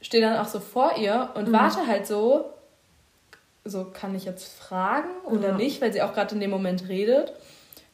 [0.02, 1.52] stehe dann auch so vor ihr und mhm.
[1.52, 2.50] warte halt so,
[3.64, 5.54] so kann ich jetzt fragen oder ja.
[5.54, 7.32] nicht, weil sie auch gerade in dem Moment redet.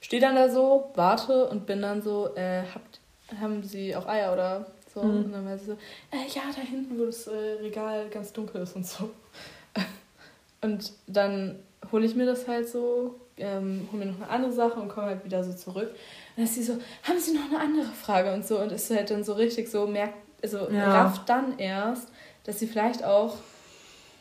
[0.00, 3.00] Stehe dann da so, warte und bin dann so, äh, habt,
[3.40, 4.66] haben sie auch Eier oder
[4.96, 5.02] so?
[5.02, 5.24] Mhm.
[5.24, 8.62] Und dann war sie so, äh, ja, da hinten, wo das äh, Regal ganz dunkel
[8.62, 9.10] ist und so.
[10.62, 11.58] und dann
[11.92, 15.08] hole ich mir das halt so, ähm, hole mir noch eine andere Sache und komme
[15.08, 15.90] halt wieder so zurück.
[15.90, 18.58] Und dann ist sie so, haben Sie noch eine andere Frage und so.
[18.58, 21.02] Und ist halt dann so richtig so, merkt, also ja.
[21.02, 22.08] rafft dann erst,
[22.44, 23.36] dass sie vielleicht auch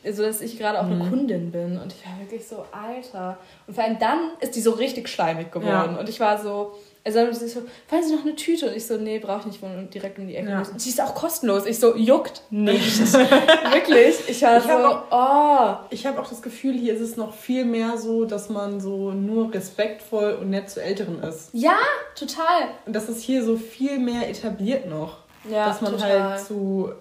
[0.04, 1.02] also dass ich gerade auch mhm.
[1.02, 3.40] eine Kundin bin und ich war wirklich so, Alter.
[3.66, 6.00] Und vor allem dann ist die so richtig schleimig geworden ja.
[6.00, 6.76] und ich war so,
[7.06, 8.68] also dann sie so, wollen Sie noch eine Tüte?
[8.68, 10.50] Und ich so, nee, brauche ich nicht, wohnen direkt um die Ecke.
[10.50, 10.60] Ja.
[10.60, 11.68] Und sie ist auch kostenlos.
[11.68, 13.14] Ich so, juckt nicht.
[13.14, 14.28] Wirklich.
[14.28, 15.86] Ich war ich so, auch, oh.
[15.92, 19.12] Ich habe auch das Gefühl, hier ist es noch viel mehr so, dass man so
[19.12, 21.50] nur respektvoll und nett zu Älteren ist.
[21.54, 21.78] Ja,
[22.16, 22.70] total.
[22.88, 25.18] Und das ist hier so viel mehr etabliert noch.
[25.48, 26.24] Ja, Dass man total.
[26.24, 26.92] halt zu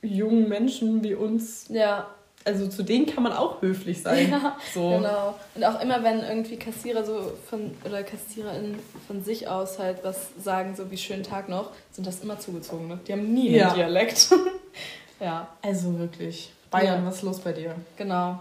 [0.00, 2.06] jungen Menschen wie uns ja
[2.44, 4.30] also zu denen kann man auch höflich sein.
[4.30, 4.90] Ja, so.
[4.90, 5.34] genau.
[5.54, 10.30] Und auch immer, wenn irgendwie Kassierer so von oder KassiererInnen von sich aus halt was
[10.42, 12.98] sagen, so wie schönen Tag noch, sind das immer zugezogene.
[13.06, 13.68] Die haben nie ja.
[13.68, 14.30] einen Dialekt.
[15.20, 15.48] ja.
[15.62, 16.52] Also wirklich.
[16.70, 17.06] Bayern, ja.
[17.06, 17.74] was ist los bei dir?
[17.96, 18.40] Genau.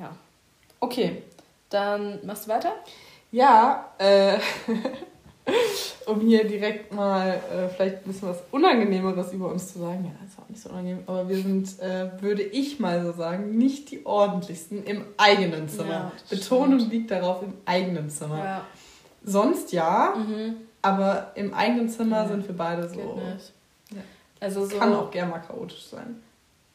[0.00, 0.14] Ja.
[0.80, 1.22] Okay,
[1.70, 2.72] dann machst du weiter?
[3.32, 4.38] Ja, äh,
[6.06, 10.04] um hier direkt mal äh, vielleicht ein bisschen was Unangenehmeres über uns zu sagen.
[10.04, 13.12] Ja, das ist auch nicht so unangenehm, aber wir sind, äh, würde ich mal so
[13.12, 15.90] sagen, nicht die ordentlichsten im eigenen Zimmer.
[15.90, 16.92] Ja, Betonung stimmt.
[16.92, 18.38] liegt darauf im eigenen Zimmer.
[18.38, 18.66] Ja.
[19.24, 20.56] Sonst ja, mhm.
[20.82, 22.28] aber im eigenen Zimmer ja.
[22.28, 23.20] sind wir beide so.
[24.38, 26.22] Also so kann auch gerne mal chaotisch sein.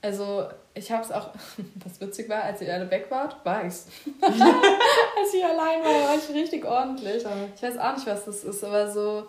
[0.02, 1.30] Also ich habe es auch,
[1.84, 3.88] was witzig war, als ihr alle weg wart, war ich's.
[4.22, 7.26] als ich allein war, war ich richtig ordentlich.
[7.56, 9.26] Ich weiß auch nicht, was das ist, aber so,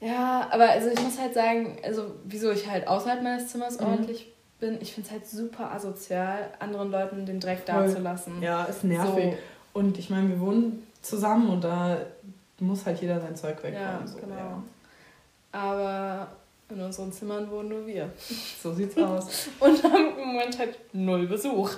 [0.00, 3.86] ja, aber also ich muss halt sagen, also wieso ich halt außerhalb meines Zimmers mhm.
[3.86, 8.42] ordentlich bin, ich finde es halt super asozial, anderen Leuten den Dreck dazulassen.
[8.42, 9.34] Ja, ist nervig.
[9.34, 9.80] So.
[9.80, 11.98] Und ich meine, wir wohnen zusammen und da
[12.60, 13.80] muss halt jeder sein Zeug wegräumen.
[13.80, 14.36] Ja, so, genau.
[14.36, 14.62] Ja.
[15.52, 16.28] Aber
[16.74, 18.10] in unseren Zimmern wohnen nur wir.
[18.62, 19.48] So sieht's aus.
[19.60, 21.72] Und haben im Moment halt null Besuch,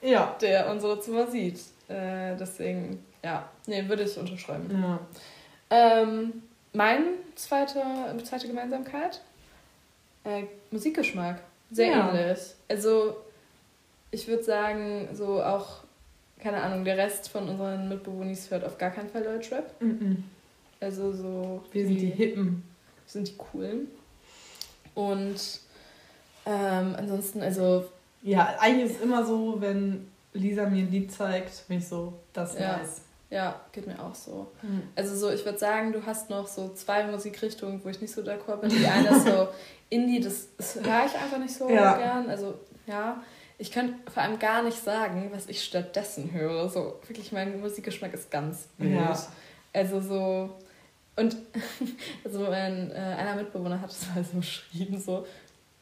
[0.00, 0.36] ja.
[0.40, 1.60] der unsere Zimmer sieht.
[1.88, 4.68] Äh, deswegen, ja, nee, würde ich unterschreiben.
[4.70, 5.00] Ja.
[5.70, 6.42] Ähm,
[6.72, 7.82] mein zweite,
[8.24, 9.20] zweite Gemeinsamkeit,
[10.24, 11.42] äh, Musikgeschmack.
[11.70, 12.14] Sehr ja.
[12.14, 12.38] ähnlich.
[12.68, 13.16] Also,
[14.10, 15.84] ich würde sagen, so auch,
[16.38, 19.80] keine Ahnung, der Rest von unseren Mitbewohnern hört auf gar keinen Fall Deutschrap.
[19.80, 20.16] Mm -mm.
[20.80, 21.62] Also so.
[21.70, 22.62] Wir sind die, die Hippen.
[23.06, 23.88] sind die Coolen.
[24.94, 25.60] Und
[26.46, 27.84] ähm, ansonsten, also.
[28.22, 32.14] Ja, eigentlich ist es immer so, wenn Lisa mir ein Lied zeigt, bin ich so,
[32.32, 32.78] das ja.
[32.78, 33.02] nice.
[33.30, 34.52] Ja, geht mir auch so.
[34.60, 34.82] Mhm.
[34.94, 38.20] Also so, ich würde sagen, du hast noch so zwei Musikrichtungen, wo ich nicht so
[38.20, 38.68] d'accord bin.
[38.68, 39.48] Die eine ist so
[39.88, 41.96] Indie, das, das höre ich einfach nicht so ja.
[41.96, 42.28] gern.
[42.28, 42.54] Also
[42.86, 43.22] ja,
[43.56, 46.68] ich könnte vor allem gar nicht sagen, was ich stattdessen höre.
[46.68, 48.96] So wirklich, mein Musikgeschmack ist ganz wild.
[48.96, 49.18] Ja.
[49.72, 50.50] Also so,
[51.16, 51.36] und
[52.24, 55.26] also mein, äh, einer Mitbewohner hat es mal so beschrieben, so,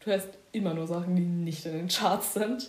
[0.00, 2.68] du hörst immer nur Sachen, die nicht in den Charts sind.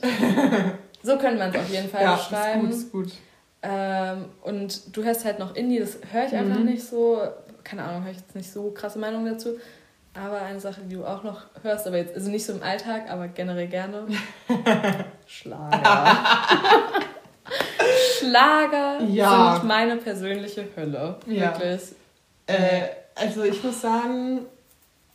[1.04, 2.70] so könnte man es auf jeden Fall ja, beschreiben.
[2.70, 3.22] Ist gut, ist gut.
[3.64, 6.66] Ähm, und du hörst halt noch Indie, das höre ich einfach mhm.
[6.66, 7.22] nicht so.
[7.64, 9.50] Keine Ahnung, habe ich jetzt nicht so krasse Meinung dazu.
[10.14, 13.10] Aber eine Sache, die du auch noch hörst, aber jetzt, also nicht so im Alltag,
[13.10, 14.08] aber generell gerne.
[15.26, 16.18] Schlager.
[18.18, 19.56] Schlager ja.
[19.56, 21.18] sind meine persönliche Hölle.
[21.28, 21.58] Ja.
[21.58, 21.96] Wirklich.
[22.52, 24.42] Äh, also ich muss sagen,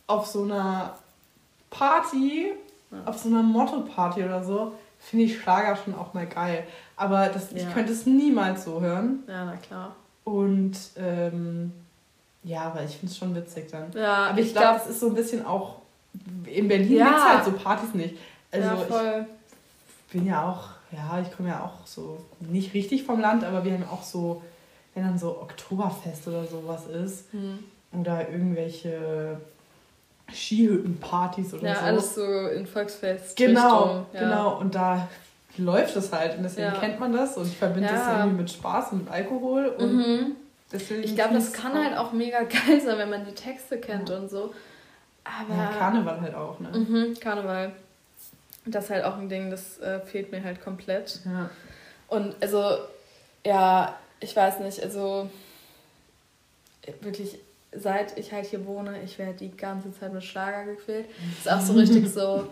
[0.07, 0.95] auf so einer
[1.69, 2.53] Party,
[2.91, 2.97] ja.
[3.05, 6.65] auf so einer Motto-Party oder so, finde ich Schlager schon auch mal geil.
[6.95, 7.57] Aber das, ja.
[7.57, 9.23] ich könnte es niemals so hören.
[9.27, 9.95] Ja, na klar.
[10.23, 11.71] Und ähm,
[12.43, 13.91] Ja, aber ich finde es schon witzig dann.
[13.93, 15.75] Ja, aber ich, ich glaube, glaub- das ist so ein bisschen auch.
[16.45, 17.05] In Berlin Ja.
[17.05, 18.15] gibt es halt so Partys nicht.
[18.51, 19.25] Also ja, voll.
[20.07, 23.63] ich bin ja auch, ja, ich komme ja auch so nicht richtig vom Land, aber
[23.65, 24.41] wir haben auch so,
[24.97, 27.59] wenn dann so Oktoberfest oder sowas ist Hm.
[28.01, 29.37] oder irgendwelche
[30.33, 31.81] Skihüttenpartys oder Ja, so.
[31.85, 33.35] alles so in Volksfest.
[33.37, 34.19] Genau, ja.
[34.19, 34.57] genau.
[34.59, 35.07] Und da
[35.57, 36.79] läuft es halt und deswegen Ja.
[36.79, 38.19] kennt man das und ich verbinde das Ja.
[38.19, 40.35] irgendwie mit Spaß und mit Alkohol und Mhm.
[40.71, 41.03] deswegen.
[41.03, 44.09] Ich glaube, das kann auch- halt auch mega geil sein, wenn man die Texte kennt
[44.09, 44.53] und so.
[45.23, 45.55] Aber.
[45.55, 46.69] Ja, Karneval halt auch, ne?
[46.69, 47.71] Mhm, Karneval.
[48.65, 51.19] Das ist halt auch ein Ding, das äh, fehlt mir halt komplett.
[51.25, 51.49] Ja.
[52.09, 52.77] Und also,
[53.45, 55.29] ja, ich weiß nicht, also
[57.01, 57.39] wirklich,
[57.71, 61.07] seit ich halt hier wohne, ich werde die ganze Zeit mit Schlager gequält.
[61.37, 62.47] Ist auch so richtig so,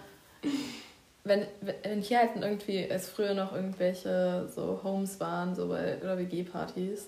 [1.24, 6.18] wenn, wenn hier halt irgendwie, als früher noch irgendwelche so Homes waren, so bei, oder
[6.18, 7.07] WG-Partys,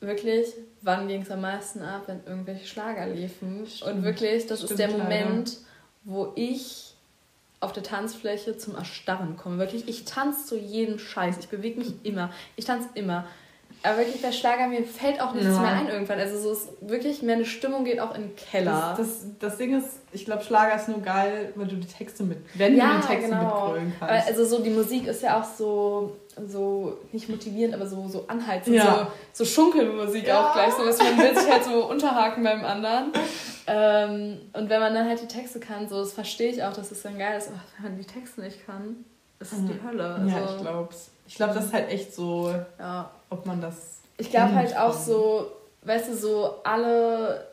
[0.00, 3.66] wirklich, wann ging es am meisten ab, wenn irgendwelche Schlager liefen?
[3.66, 3.90] Stimmt.
[3.90, 5.24] Und wirklich, das ist der Stimmt leider.
[5.26, 5.56] Moment,
[6.04, 6.87] wo ich
[7.60, 9.58] auf der Tanzfläche zum Erstarren komme.
[9.58, 11.36] Wirklich, ich tanze zu jedem Scheiß.
[11.38, 12.30] Ich bewege mich immer.
[12.56, 13.24] Ich tanze immer.
[13.82, 15.60] Aber wirklich bei Schlager, mir fällt auch nichts Ja.
[15.60, 16.18] mehr ein irgendwann.
[16.18, 18.94] Also so ist wirklich, meine Stimmung geht auch in den Keller.
[18.96, 22.24] Das, das, das Ding ist, ich glaube, Schlager ist nur geil, wenn du die Texte
[22.24, 24.28] mit, wenn du die Texte mitgrölen Aber kannst.
[24.28, 28.76] Also so die Musik ist ja auch so, so nicht motivierend, aber so, so anhaltend.
[28.76, 29.08] Ja.
[29.32, 30.48] So, so Schunkelmusik Ja.
[30.50, 30.72] auch gleich.
[30.74, 33.12] So, was man will sich halt so unterhaken beim anderen.
[33.66, 36.90] Ähm, und wenn man dann halt die Texte kann, so das verstehe ich auch, dass
[36.90, 37.48] es dann geil ist.
[37.48, 39.04] Aber wenn man die Texte nicht kann,
[39.40, 39.68] ist es Mhm.
[39.68, 40.14] die Hölle.
[40.14, 41.10] Also, ja, ich glaub's.
[41.26, 43.10] Ich glaube, das ist halt echt so, ja.
[43.30, 43.98] ob man das.
[44.16, 47.46] Ich glaube halt auch so, weißt du, so alle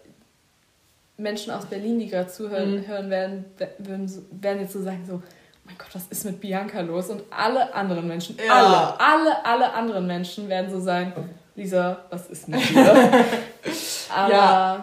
[1.17, 2.87] Menschen aus Berlin, die gerade zuhören Mhm.
[2.87, 3.45] hören werden,
[3.79, 5.21] werden, jetzt so sagen, so,
[5.65, 7.09] mein Gott, was ist mit Bianca los?
[7.09, 8.53] Und alle anderen Menschen, Ja.
[8.53, 11.13] alle, alle, alle anderen Menschen werden so sagen,
[11.55, 13.23] Lisa, was ist mit dir?
[14.15, 14.81] Aber ja,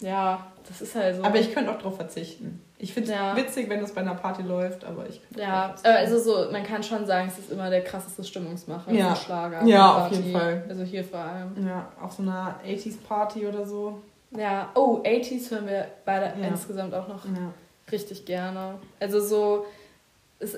[0.00, 0.38] ja, äh,
[0.68, 1.22] das ist halt so.
[1.24, 2.62] aber ich könnte auch drauf verzichten.
[2.78, 3.36] Ich finde es Ja.
[3.36, 6.82] witzig, wenn das bei einer Party läuft, aber ich könnte ja, also so, man kann
[6.82, 9.14] schon sagen, es ist immer der krasseste Stimmungsmacher Ja.
[9.14, 9.64] für Schlager.
[9.64, 10.64] Ja, auf jeden Fall.
[10.68, 11.66] Also hier vor allem.
[11.66, 14.02] Ja, auf so einer 80s-Party oder so.
[14.36, 16.48] Ja, oh, 80s hören wir beide Ja.
[16.48, 17.52] insgesamt auch noch Ja.
[17.90, 18.74] richtig gerne.
[19.00, 19.66] Also so,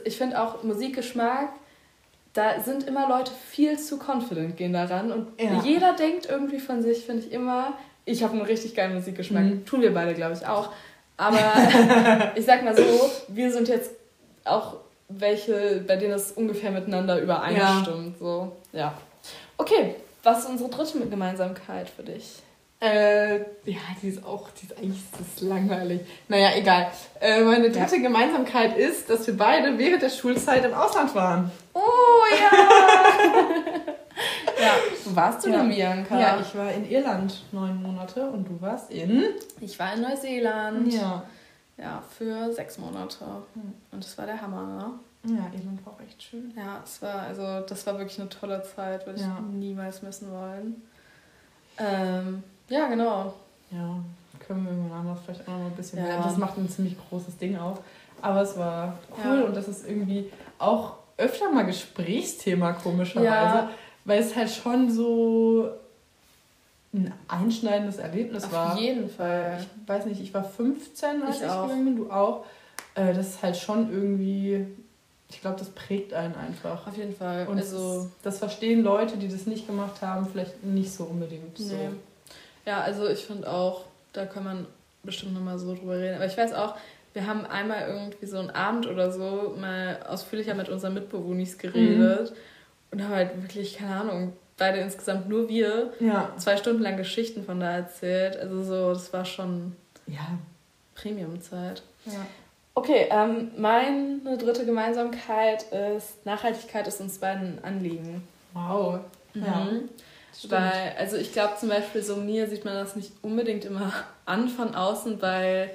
[0.05, 1.51] ich finde auch Musikgeschmack,
[2.35, 5.61] da sind immer Leute viel zu confident gehen daran und Ja.
[5.63, 7.73] jeder denkt irgendwie von sich, finde ich immer,
[8.05, 9.45] ich habe einen richtig geilen Musikgeschmack.
[9.45, 9.67] Mhm.
[9.67, 10.71] Tun wir beide, glaube ich, auch.
[11.17, 11.39] Aber
[12.37, 13.91] ich sag mal so, wir sind jetzt
[14.45, 14.77] auch
[15.09, 18.19] welche, bei denen es ungefähr miteinander übereinstimmt.
[18.19, 18.95] So, ja.
[19.57, 22.43] Okay, was ist unsere dritte Gemeinsamkeit für dich?
[22.81, 26.01] Äh, ja, die ist auch, die ist eigentlich das ist langweilig.
[26.29, 26.93] Naja, egal.
[27.21, 31.51] Äh, meine dritte Gemeinsamkeit ist, dass wir beide während der Schulzeit im Ausland waren.
[31.75, 31.81] Oh
[32.31, 32.59] ja!
[34.63, 34.71] ja,
[35.05, 35.59] wo warst du Ja.
[35.59, 36.21] denn, Bianca?
[36.21, 39.25] Ja, ich war in Irland neun Monate und du warst in.
[39.61, 40.93] Ich war in Neuseeland.
[40.93, 41.25] Ja.
[41.79, 43.25] Ja, für sechs Monate.
[43.55, 43.73] Hm.
[43.93, 44.63] Und das war der Hammer,
[45.25, 45.35] ne?
[45.37, 46.53] Ja, Irland war auch echt schön.
[46.57, 49.41] Ja, es war, also, das war wirklich eine tolle Zeit, würde ich Ja.
[49.41, 50.83] niemals missen wollen.
[51.79, 53.33] Ähm, ja, genau.
[53.71, 53.97] Ja,
[54.47, 56.05] können wir irgendwann anders vielleicht auch noch mal ein bisschen Ja.
[56.05, 56.23] mehr.
[56.23, 57.81] Das macht ein ziemlich großes Ding auf.
[58.23, 59.45] Aber es war cool Ja.
[59.45, 63.25] und das ist irgendwie auch öfter mal Gesprächsthema, komischerweise.
[63.27, 63.71] Ja.
[64.05, 65.69] Weil es halt schon so
[66.95, 68.79] ein einschneidendes Erlebnis Auf war.
[68.79, 69.59] jeden Fall.
[69.83, 72.45] Ich weiß nicht, ich war 15, als Ich ich, gegangen bin, du auch.
[72.95, 74.67] Äh, das ist halt schon irgendwie,
[75.29, 76.87] ich glaube, das prägt einen einfach.
[76.87, 77.47] Auf jeden Fall.
[77.47, 81.59] Und also, das, das verstehen Leute, die das nicht gemacht haben, vielleicht nicht so unbedingt
[81.59, 81.75] so.
[82.69, 84.67] Ja, also ich finde auch, da kann man
[85.03, 86.17] bestimmt nochmal so drüber reden.
[86.17, 86.75] Aber ich weiß auch,
[87.15, 92.35] wir haben einmal irgendwie so einen Abend oder so mal ausführlicher mit unseren Mitbewohnern geredet
[92.91, 96.31] und haben halt wirklich, keine Ahnung, beide insgesamt nur wir Ja.
[96.37, 98.37] zwei Stunden lang Geschichten von da erzählt.
[98.37, 99.75] Also so, das war schon
[100.07, 100.39] Ja.
[100.95, 101.83] Premium-Zeit.
[102.05, 102.27] ja.
[102.75, 105.65] Okay, ähm, meine dritte Gemeinsamkeit
[105.97, 108.29] ist, Nachhaltigkeit ist uns beiden ein Anliegen.
[108.53, 109.01] Wow.
[109.35, 109.69] Ja.
[110.39, 110.53] Stimmt.
[110.53, 113.93] Weil, also ich glaube zum Beispiel, so mir sieht man das nicht unbedingt immer
[114.25, 115.71] an von außen, weil,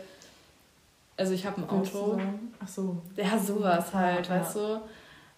[1.18, 2.18] also ich habe ein Auto.
[2.64, 2.97] Ach so.
[3.18, 4.82] Ja, sowas halt, Ja, weißt du?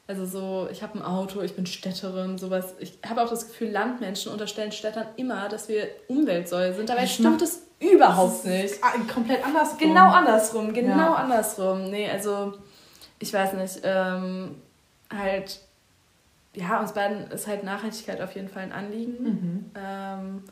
[0.07, 2.75] Also so, ich habe ein Auto, ich bin Städterin, sowas.
[2.77, 6.89] Ich habe auch das Gefühl, Landmenschen unterstellen Städtern immer, dass wir Umweltsäule sind.
[6.89, 8.75] Dabei Das stimmt es überhaupt nicht.
[8.83, 9.79] ah, Komplett andersrum.
[9.79, 11.15] Genau andersrum, genau Ja.
[11.15, 11.89] andersrum.
[11.89, 12.53] Nee, also
[13.17, 14.61] ich weiß nicht, ähm,
[15.11, 15.59] halt,
[16.55, 19.23] ja, uns beiden ist halt Nachhaltigkeit auf jeden Fall ein Anliegen.
[19.23, 19.65] Mhm.
[19.75, 20.43] Ähm,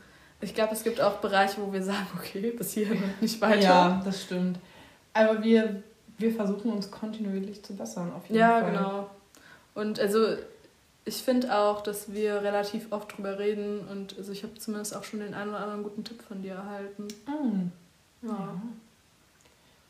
[0.42, 2.88] ich glaube, es gibt auch Bereiche, wo wir sagen, okay, bis hier
[3.22, 3.62] nicht weiter.
[3.62, 4.60] Ja, das stimmt.
[5.14, 5.82] Aber wir,
[6.18, 8.72] wir versuchen uns kontinuierlich zu bessern, auf jeden Ja, Fall.
[8.72, 9.10] genau.
[9.76, 10.36] Und also
[11.06, 15.04] ich finde auch, dass wir relativ oft drüber reden und also ich habe zumindest auch
[15.04, 17.08] schon den einen oder anderen guten Tipp von dir erhalten.
[17.28, 18.28] Mm.
[18.28, 18.32] Ja.
[18.32, 18.62] ja.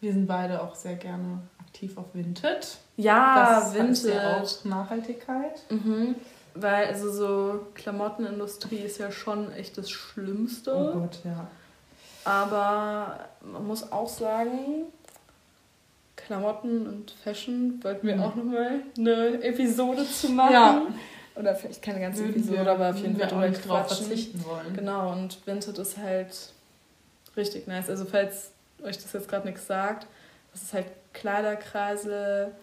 [0.03, 2.77] Wir sind beide auch sehr gerne aktiv auf Vinted.
[2.97, 4.13] Ja, das Vinted.
[4.13, 5.61] Ja auch Nachhaltigkeit.
[5.69, 6.15] Mhm.
[6.55, 10.75] Weil also so Klamottenindustrie ist ja schon echt das Schlimmste.
[10.75, 11.47] Oh Gott, ja.
[12.25, 14.87] Aber man muss auch sagen,
[16.17, 18.23] Klamotten und Fashion wollten wir mhm.
[18.23, 20.53] auch nochmal eine Episode zu machen.
[20.53, 20.81] Ja.
[21.37, 24.75] Oder vielleicht keine ganze Würden Episode, wir, aber auf jeden Fall drüber drauf verzichten wollen.
[24.75, 26.51] Genau, und Vinted ist halt
[27.37, 27.89] richtig nice.
[27.89, 28.51] Also falls
[28.81, 30.07] euch das jetzt gerade nichts sagt,
[30.51, 32.53] das ist halt Kleiderkreisel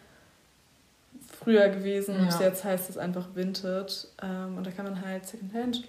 [1.42, 2.22] früher gewesen ja.
[2.22, 4.08] und jetzt heißt es einfach Vinted.
[4.22, 5.88] Ähm, und da kann man halt Secondhand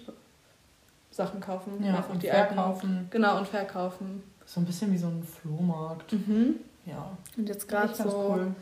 [1.10, 1.84] Sachen kaufen.
[1.84, 2.90] Ja, und die verkaufen.
[2.90, 3.08] Alten.
[3.10, 4.22] Genau, und verkaufen.
[4.46, 6.12] So ein bisschen wie so ein Flohmarkt.
[6.12, 6.56] Mhm.
[6.86, 7.16] Ja.
[7.36, 8.54] Und jetzt gerade so cool.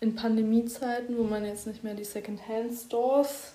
[0.00, 3.52] in Pandemiezeiten, wo man jetzt nicht mehr die Secondhand-Stores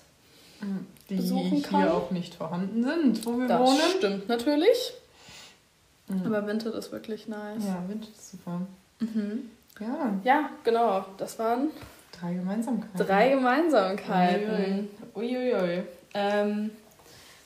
[0.60, 0.86] mhm.
[1.10, 1.80] die besuchen kann.
[1.80, 3.78] Die hier auch nicht vorhanden sind, wo wir das wohnen.
[3.78, 4.94] Das stimmt natürlich.
[6.08, 6.26] Mhm.
[6.26, 7.64] Aber Vinted ist wirklich nice.
[7.64, 8.60] Ja, Vinted ist super.
[9.00, 9.50] Mhm.
[9.80, 10.14] Ja.
[10.22, 11.04] Ja, genau.
[11.16, 11.68] Das waren
[12.12, 13.06] drei Gemeinsamkeiten.
[13.06, 14.88] Drei Gemeinsamkeiten.
[15.14, 15.54] Uiuiui.
[15.54, 15.82] Ui, ui.
[16.14, 16.70] Ähm,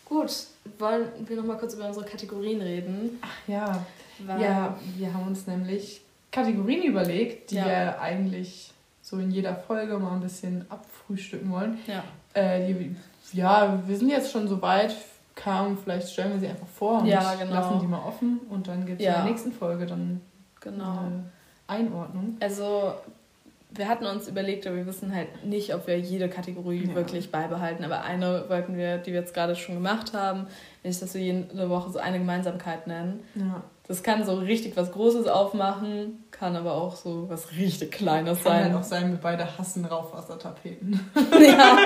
[0.05, 0.31] gut,
[0.79, 3.19] wollen wir noch mal kurz über unsere Kategorien reden?
[3.23, 3.87] Ach ja.
[4.27, 7.67] Weil ja, wir haben uns nämlich Kategorien überlegt, die ja.
[7.67, 11.79] wir eigentlich so in jeder Folge mal ein bisschen abfrühstücken wollen.
[11.87, 12.05] Ja.
[12.35, 12.97] Äh, die,
[13.33, 14.95] ja, wir sind jetzt schon so weit,
[15.39, 17.55] kam, vielleicht stellen wir sie einfach vor und ja, genau.
[17.55, 19.15] lassen die mal offen und dann gibt es ja.
[19.15, 20.21] in der nächsten Folge dann
[20.61, 20.99] genau.
[20.99, 21.25] eine
[21.67, 22.37] Einordnung.
[22.41, 22.95] Also
[23.71, 26.95] wir hatten uns überlegt, aber wir wissen halt nicht, ob wir jede Kategorie ja.
[26.95, 27.85] wirklich beibehalten.
[27.85, 30.47] Aber eine wollten wir, die wir jetzt gerade schon gemacht haben,
[30.83, 33.21] ist, dass wir jede Woche so eine Gemeinsamkeit nennen.
[33.35, 33.63] Ja.
[33.87, 38.53] Das kann so richtig was Großes aufmachen, kann aber auch so was richtig Kleines kann
[38.53, 38.63] sein.
[38.63, 41.11] Kann halt auch sein, wir beide hassen Rauchwassertapeten.
[41.41, 41.79] ja,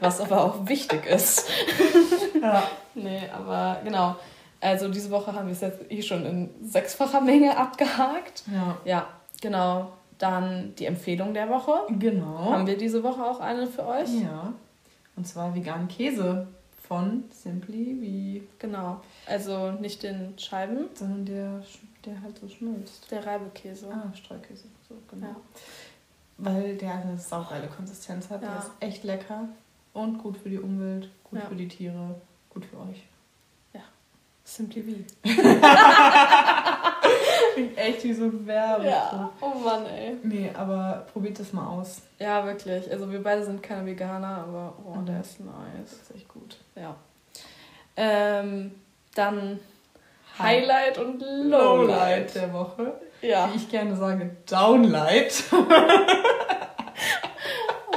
[0.00, 1.48] was aber auch wichtig ist.
[2.42, 2.64] ja.
[2.94, 4.16] Nee, aber genau.
[4.60, 8.44] Also diese Woche haben wir es jetzt eh schon in sechsfacher Menge abgehakt.
[8.52, 8.78] Ja.
[8.84, 9.06] Ja,
[9.40, 9.92] genau.
[10.18, 11.72] Dann die Empfehlung der Woche.
[11.98, 12.52] Genau.
[12.52, 14.08] Haben wir diese Woche auch eine für euch?
[14.22, 14.52] Ja.
[15.16, 16.46] Und zwar veganen Käse
[16.86, 18.48] von Simply wie.
[18.58, 19.00] Genau.
[19.26, 21.62] Also nicht den Scheiben, sondern der,
[22.04, 23.10] der halt so schmilzt.
[23.10, 23.88] Der Reibekäse.
[23.90, 24.64] Ah, Streukäse.
[24.88, 25.26] So, genau.
[25.28, 25.36] Ja.
[26.38, 28.42] Weil der eine saugeile Konsistenz hat.
[28.42, 28.48] Ja.
[28.48, 29.48] Der ist echt lecker
[29.92, 31.46] und gut für die Umwelt, gut ja.
[31.46, 33.04] für die Tiere, gut für euch.
[33.72, 33.82] Ja.
[34.44, 35.04] Simply wie.
[37.54, 38.86] Klingt echt wie so ein Werbung.
[38.86, 39.30] Ja.
[39.40, 40.16] Oh Mann, ey.
[40.22, 42.00] Nee, aber probiert das mal aus.
[42.18, 42.90] Ja, wirklich.
[42.90, 45.06] Also wir beide sind keine Veganer, aber oh, mhm.
[45.06, 45.52] der ist nice.
[45.84, 46.56] Das ist echt gut.
[46.74, 46.96] Ja.
[47.96, 48.72] Ähm,
[49.14, 49.60] dann
[50.38, 53.00] Highlight und Lowlight der Woche.
[53.20, 53.50] Ja.
[53.52, 55.44] Wie ich gerne sage, Downlight.
[55.52, 55.56] oh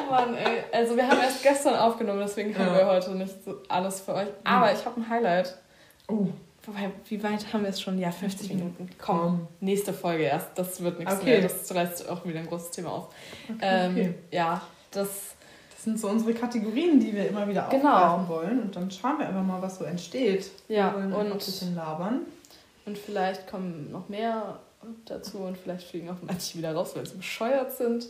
[0.09, 0.63] Mann, ey.
[0.71, 2.77] Also wir haben erst gestern aufgenommen, deswegen haben ja.
[2.77, 4.27] wir heute nicht so alles für euch.
[4.43, 5.57] Aber ich habe ein Highlight.
[6.07, 6.27] Oh.
[6.65, 7.99] Wobei, wie weit haben wir es schon?
[7.99, 8.89] Ja, 50 Minuten.
[8.97, 10.49] Komm, nächste Folge erst.
[10.55, 11.39] Das wird nichts okay.
[11.39, 11.41] mehr.
[11.41, 13.09] Das reißt auch wieder ein großes Thema auf.
[13.47, 14.13] Okay, ähm, okay.
[14.31, 15.34] Ja, das
[15.85, 17.93] sind so unsere Kategorien, die wir immer wieder genau.
[17.93, 18.61] aufgreifen wollen.
[18.63, 20.51] Und dann schauen wir einfach mal, was so entsteht.
[20.67, 22.21] Ja, wir wollen und ein bisschen labern.
[22.85, 24.59] Und vielleicht kommen noch mehr
[25.05, 28.07] dazu und vielleicht fliegen auch manche wieder raus, weil sie bescheuert sind.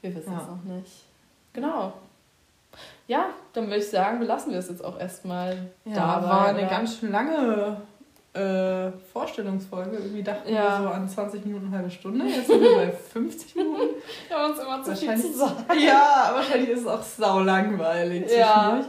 [0.00, 0.40] Wir wissen ja.
[0.40, 1.04] es noch nicht.
[1.52, 1.92] Genau.
[3.06, 6.28] Ja, dann würde ich sagen, belassen wir es jetzt auch erstmal ja, dabei.
[6.28, 7.76] war eine ganz schön lange
[8.32, 9.96] äh, Vorstellungsfolge.
[9.96, 10.80] Irgendwie dachten ja.
[10.80, 12.26] wir so an 20 Minuten, eine halbe Stunde.
[12.26, 13.94] Jetzt sind wir bei 50 Minuten.
[14.28, 15.64] wir haben uns immer zu viel zu sagen.
[15.78, 18.84] Ja, wahrscheinlich ist es auch sau langweilig ja.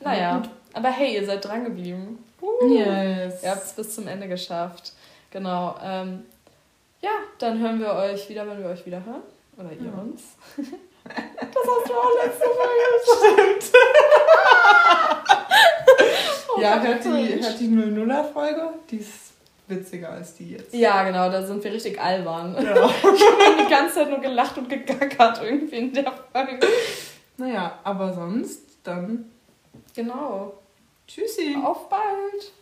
[0.00, 2.24] Naja, aber hey, ihr seid dran geblieben.
[2.40, 2.72] Uh.
[2.72, 3.42] Yes.
[3.42, 4.92] Ihr habt es bis zum Ende geschafft.
[5.30, 5.76] Genau.
[5.82, 6.24] Ähm,
[7.02, 9.22] ja, dann hören wir euch wieder, wenn wir euch wieder hören.
[9.56, 10.00] Oder ihr ja.
[10.00, 10.36] uns.
[11.08, 12.68] Das hast du auch letzte Mal
[13.60, 13.72] gesagt.
[16.56, 18.74] oh, ja, hört die, hört die 00er-Folge.
[18.90, 19.32] Die ist
[19.68, 20.72] witziger als die jetzt.
[20.74, 22.54] Ja, genau, da sind wir richtig albern.
[22.54, 22.74] Ja.
[22.86, 26.58] ich habe die ganze Zeit nur gelacht und gegackert irgendwie in der Folge.
[27.36, 29.30] Naja, aber sonst dann.
[29.94, 30.54] Genau.
[31.06, 31.56] Tschüssi.
[31.62, 32.52] Auf bald.